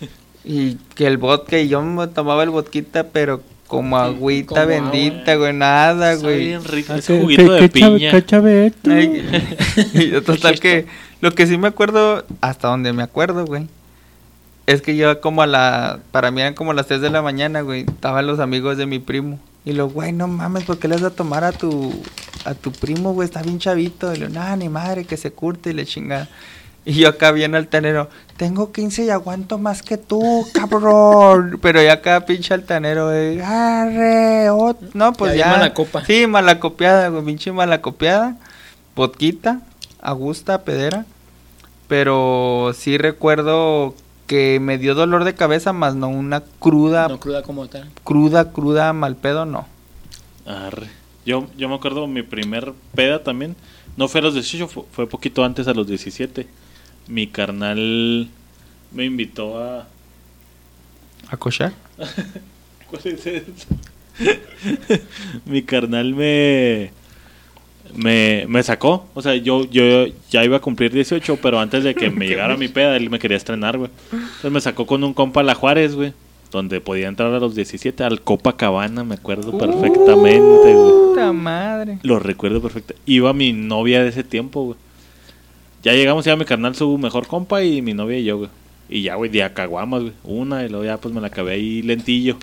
[0.48, 5.32] Y que el vodka, y yo me tomaba el vodquita, pero como agüita como bendita,
[5.32, 5.46] agua.
[5.46, 6.38] güey, nada, Está güey.
[6.46, 8.10] bien rico Ah, ese qué- juguito qué- de qué chave- piña.
[8.10, 8.90] qué chaveto.
[8.90, 9.46] Ay,
[9.94, 10.86] y total que
[11.20, 13.66] lo que sí me acuerdo, hasta donde me acuerdo, güey,
[14.66, 17.60] es que yo como a la, para mí eran como las 3 de la mañana,
[17.60, 19.38] güey, estaban los amigos de mi primo.
[19.64, 21.92] Y lo, güey, no mames, ¿por qué le vas a tomar a tu,
[22.44, 23.26] a tu primo, güey?
[23.26, 24.14] Está bien chavito.
[24.14, 26.28] Y lo, nada, ni madre, que se curte y le chinga.
[26.88, 31.58] Y yo acá bien altanero, tengo 15 y aguanto más que tú, cabrón.
[31.62, 34.94] Pero ya acá pinche altanero, güey, arre, ot-".
[34.94, 36.04] no, pues Ya mala copa.
[36.04, 38.36] Sí, mala copiada, güey, pinche mala copiada.
[38.94, 39.60] Vodquita,
[40.00, 41.04] Augusta, pedera.
[41.88, 43.94] Pero sí recuerdo
[44.26, 47.90] que me dio dolor de cabeza, más no una cruda, No cruda como tal.
[48.04, 49.66] cruda, cruda, mal pedo, no.
[50.46, 50.88] Arre.
[51.24, 53.56] Yo, yo me acuerdo mi primer peda también.
[53.96, 56.46] No fue a los 18, fue, fue poquito antes a los 17.
[57.08, 58.28] Mi carnal
[58.92, 59.86] me invitó a.
[61.28, 61.72] ¿A cochar?
[62.90, 63.66] ¿Cuál es eso?
[65.44, 66.90] mi carnal me,
[67.94, 68.46] me.
[68.48, 69.06] Me sacó.
[69.14, 72.56] O sea, yo, yo ya iba a cumplir 18, pero antes de que me llegara
[72.56, 73.90] mi peda, él me quería estrenar, güey.
[74.12, 76.12] Entonces me sacó con un compa a La Juárez, güey.
[76.50, 80.90] Donde podía entrar a los 17 al Copacabana, me acuerdo perfectamente, güey.
[81.10, 81.98] Puta madre.
[82.02, 82.94] Lo recuerdo perfecto.
[83.04, 84.78] Iba mi novia de ese tiempo, güey.
[85.82, 88.50] Ya llegamos ya mi carnal, su mejor compa y mi novia y yo, güey.
[88.88, 90.12] Y ya, güey, de a caguamas, güey.
[90.24, 92.36] Una y luego ya pues me la acabé ahí lentillo.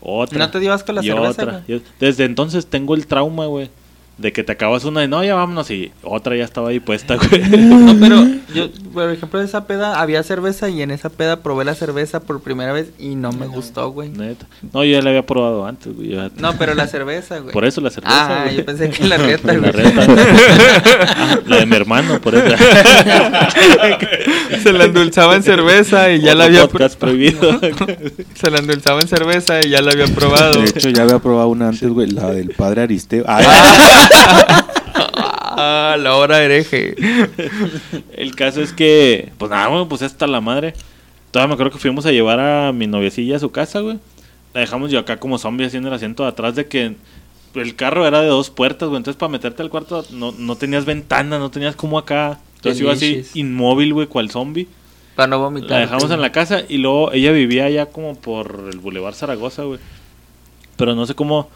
[0.00, 0.38] Otra.
[0.38, 1.62] ¿No te dio asco la y cerveza, otra.
[1.66, 1.82] güey?
[1.98, 3.70] Desde entonces tengo el trauma, güey.
[4.16, 7.16] De que te acabas una y no, ya vámonos y otra ya estaba ahí puesta,
[7.30, 7.42] güey.
[7.48, 11.64] No, pero yo, por ejemplo, en esa peda había cerveza y en esa peda probé
[11.64, 14.10] la cerveza por primera vez y no me gustó, güey.
[14.10, 14.46] Neta.
[14.72, 16.10] No, yo ya la había probado antes, güey.
[16.10, 17.52] ya- No, pero la cerveza, güey.
[17.52, 18.56] Por eso la cerveza, Ah, güey.
[18.58, 19.72] yo pensé que la reta, La güey.
[19.72, 20.06] reta.
[21.16, 22.56] Ah, la de mi hermano, por eso.
[24.62, 27.60] Se la endulzaba en cerveza y ya la había podcast prohibido.
[28.34, 30.60] Se la endulzaba en cerveza y ya la había probado.
[30.62, 33.24] De hecho, ya había probado una antes, güey, la del padre Aristeo.
[33.26, 33.44] Ay,
[35.56, 36.96] Ah, la hora hereje.
[38.16, 40.74] El caso es que, pues nada, güey, pues hasta la madre.
[41.30, 43.98] Todavía me acuerdo que fuimos a llevar a mi noviecilla a su casa, güey.
[44.52, 46.96] la dejamos yo acá como zombie haciendo el asiento de atrás de que
[47.54, 48.98] el carro era de dos puertas, güey.
[48.98, 52.40] Entonces para meterte al cuarto no, no tenías ventana, no tenías como acá.
[52.56, 54.68] Entonces iba así inmóvil, güey, cual zombie.
[55.14, 55.70] Para no vomitar.
[55.70, 59.62] La dejamos en la casa y luego ella vivía allá como por el Boulevard Zaragoza,
[59.62, 59.78] güey.
[60.76, 61.48] Pero no sé cómo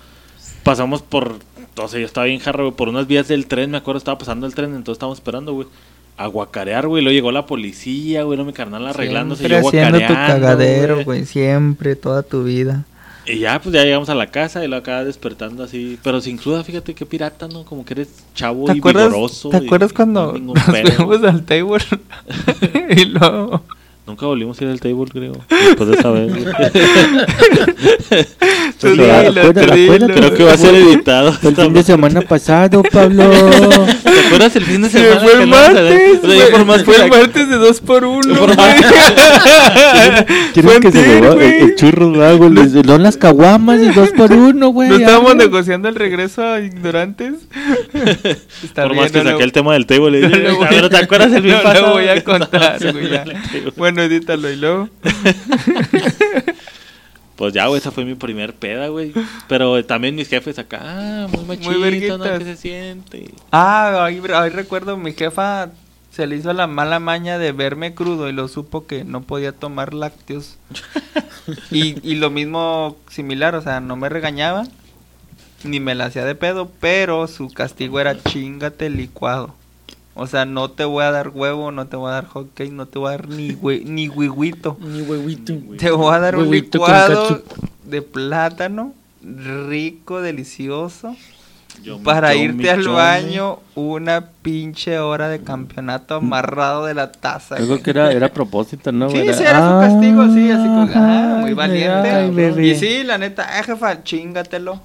[0.62, 1.36] pasamos por.
[1.76, 4.18] O sea, yo estaba bien jarro, güey, por unas vías del tren, me acuerdo, estaba
[4.18, 5.68] pasando el tren, entonces estábamos esperando, güey.
[6.16, 7.02] A guacarear, güey.
[7.02, 9.46] Luego llegó la policía, güey, no mi carnal arreglándose.
[9.46, 11.24] Siempre yo haciendo tu cagadero, güey.
[11.24, 12.84] Siempre, toda tu vida.
[13.28, 15.98] Y ya, pues ya llegamos a la casa y lo acaba despertando así.
[16.02, 17.64] Pero sin cruda, fíjate qué pirata, ¿no?
[17.64, 19.50] Como que eres chavo ¿Te y acuerdas, vigoroso.
[19.50, 21.84] ¿te acuerdas no cuando ningún nos fuimos al table?
[22.96, 23.62] y luego...
[24.08, 25.32] Nunca volvimos a ir al table, creo.
[25.50, 26.32] Después de esa vez.
[28.80, 31.36] Creo que va a ser editado.
[31.42, 33.24] El fin de semana pasado, Pablo.
[34.02, 35.20] ¿Te acuerdas el fin de Se semana?
[35.20, 36.84] fue el martes.
[36.84, 38.34] Fue el martes de dos por uno.
[38.34, 38.56] Por güey.
[40.54, 42.50] ¿Quieres Fue que se llevó el, churro, ¿verdad, güey?
[42.50, 44.88] Les- Son las caguamas y dos por uno, güey.
[44.88, 47.34] No estábamos negociando el regreso a ignorantes.
[48.62, 50.20] Está Por bien, más que no lo- saqué el tema del table.
[50.20, 51.92] lo ¿te acuerdas el fin no lo pasado?
[51.92, 53.24] voy a contar, güey, ya.
[53.98, 54.08] No, no.
[54.08, 54.88] Bueno, edítalo y luego.
[57.36, 59.14] Pues ya, güey, esa fue mi primer peda, güey.
[59.46, 61.78] Pero también mis jefes acá, ah, muy machito, ¿no?
[61.78, 62.38] verguitas.
[62.40, 63.30] ¿Qué se siente?
[63.52, 65.70] Ah, ahí, ahí recuerdo, mi jefa
[66.10, 69.52] se le hizo la mala maña de verme crudo y lo supo que no podía
[69.52, 70.58] tomar lácteos.
[71.70, 74.64] y, y lo mismo similar, o sea, no me regañaba
[75.62, 79.54] ni me la hacía de pedo, pero su castigo era chingate licuado.
[80.20, 82.72] O sea, no te voy a dar huevo, no te voy a dar hot cake,
[82.72, 84.76] no te voy a dar ni hue- ni huevito.
[84.80, 85.52] Ni huevito.
[85.78, 87.42] Te voy a dar un licuado
[87.84, 88.92] de plátano
[89.22, 91.14] rico, delicioso.
[91.82, 97.54] Yo- Para yo, irte al baño una pinche hora de campeonato amarrado de la taza.
[97.60, 97.80] Güey.
[97.82, 99.08] que era, era propósito, ¿no?
[99.10, 102.10] Sí, Era- sí, era su castigo, sí, así como, ah, muy valiente.
[102.10, 104.80] ay, y sí, la neta, ah, jefa, chingatelo.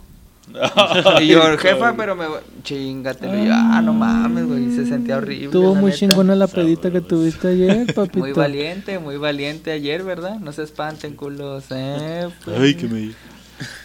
[1.22, 2.26] y yo, jefa, pero me
[2.64, 3.38] chingatelo.
[3.38, 5.46] Y yo, ah, no mames, güey, se sentía horrible.
[5.46, 5.98] Estuvo la muy neta.
[6.00, 8.20] chingona la pedita que tuviste ayer, papito.
[8.20, 10.40] Muy valiente, muy valiente ayer, ¿verdad?
[10.40, 12.30] No se espanten, culos, eh.
[12.46, 12.60] pues.
[12.60, 13.12] Ay, que me...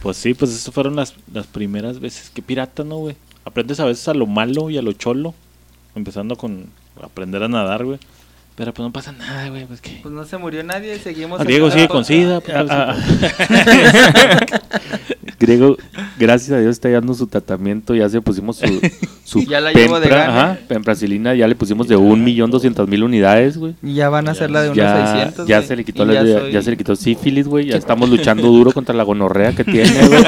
[0.02, 2.30] Pues sí, pues esas fueron las, las primeras veces.
[2.34, 3.16] Qué pirata, ¿no, güey?
[3.44, 5.34] Aprendes a veces a lo malo y a lo cholo.
[5.94, 6.66] Empezando con
[7.00, 7.98] aprender a nadar, güey.
[8.56, 9.66] Pero pues no pasa nada, güey.
[9.66, 10.00] Pues que...
[10.02, 11.40] Pues no se murió nadie, seguimos.
[11.40, 12.40] Ah, Diego sigue con sida.
[12.40, 13.32] pues, Ah, pues,
[15.38, 15.76] Griego,
[16.18, 18.80] gracias a Dios está dando su tratamiento, ya se pusimos su,
[19.24, 22.88] su Ya la llevo de Pempra- ajá, Pempracilina, ya le pusimos de un millón doscientas
[22.88, 23.74] mil unidades, güey.
[23.82, 25.46] Y ya van a hacer la de unos Ya, 600.
[25.48, 27.66] ya se le quitó la- ya ya, soy- ya se le quitó sífilis, güey.
[27.66, 30.24] Ya estamos luchando duro contra la gonorrea que tiene, güey.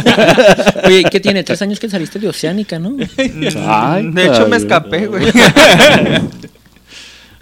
[0.85, 1.43] Oye, ¿qué tiene?
[1.45, 2.97] Tres años que saliste de Oceánica, ¿no?
[3.67, 5.27] Ay, de hecho, me escapé, güey.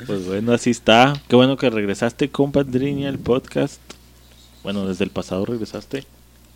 [0.07, 1.12] Pues bueno, así está.
[1.29, 3.81] Qué bueno que regresaste, compadriña, al podcast.
[4.62, 6.05] Bueno, desde el pasado regresaste.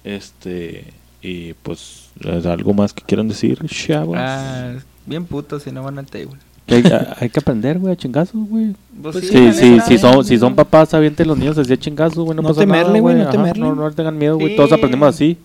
[0.05, 0.85] Este.
[1.23, 4.17] Y pues, ¿es ¿algo más que quieran decir, chavos?
[4.19, 4.73] ah,
[5.07, 6.37] bien putos si no van al table.
[6.69, 6.83] Hay,
[7.21, 8.75] hay que aprender, güey, a chingazos, güey.
[9.01, 11.77] Pues Pues Sí, sí, neta, si son, si son papás, avienten los niños así a
[11.77, 13.63] chingazos, güey, no, No pasa temerle, güey, no Ajá, temerle.
[13.63, 14.57] No, no tengan miedo, güey, Sí.
[14.57, 15.39] todos aprendemos así.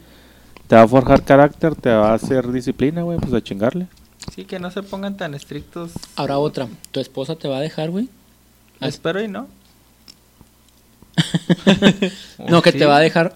[0.67, 3.88] Te va a forjar carácter, te va a hacer disciplina, güey, pues a chingarle.
[4.36, 5.91] Sí, que no se pongan tan estrictos.
[6.15, 6.67] Ahora otra.
[6.91, 8.09] ¿Tu esposa te va a dejar, güey?
[8.82, 9.47] Espero y no.
[12.49, 12.78] No, que Sí.
[12.80, 13.36] te va a dejar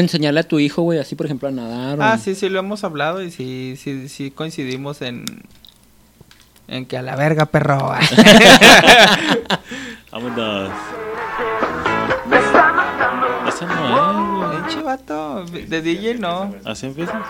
[0.00, 1.98] enseñarle a tu hijo, güey, así por ejemplo a nadar.
[1.98, 5.24] o- Ah, sí, sí, lo hemos hablado y sí, sí, sí coincidimos en.
[6.66, 7.92] En que a la verga, perro.
[10.12, 10.70] Vámonos.
[13.48, 14.62] Esa no es, güey.
[14.62, 15.44] Pinche vato.
[15.44, 16.54] De DJ no.
[16.64, 17.20] ¿Así empieza?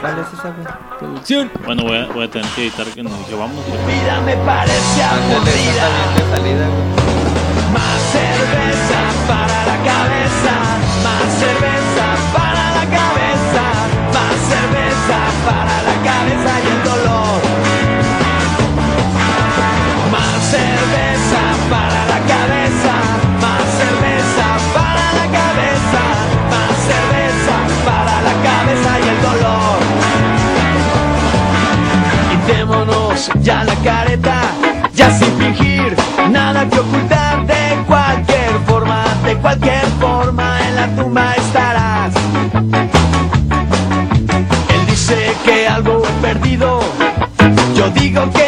[0.00, 0.66] ¿Cuál es esa, güey?
[0.98, 1.50] Producción.
[1.64, 3.64] Bueno, voy a, voy a tener que editar que nos dije, vamos.
[3.66, 5.88] vida me parece está aburrida.
[5.88, 6.86] bien de salida, güey.
[7.72, 10.54] Más cerveza para la cabeza,
[11.38, 13.64] cerveza para la cabeza,
[14.16, 17.40] más cerveza para la cabeza y el dolor.
[20.14, 21.42] Más cerveza
[21.72, 22.94] para la cabeza,
[23.44, 24.46] más cerveza
[24.76, 26.02] para la cabeza,
[26.52, 27.56] más cerveza
[27.88, 29.78] para la cabeza y el dolor.
[32.30, 34.38] Quitémonos ya la careta,
[34.94, 35.96] ya sin fingir,
[36.30, 40.55] nada que ocultar de cualquier forma, de cualquier forma
[45.46, 46.80] que algo he perdido,
[47.74, 48.45] yo digo que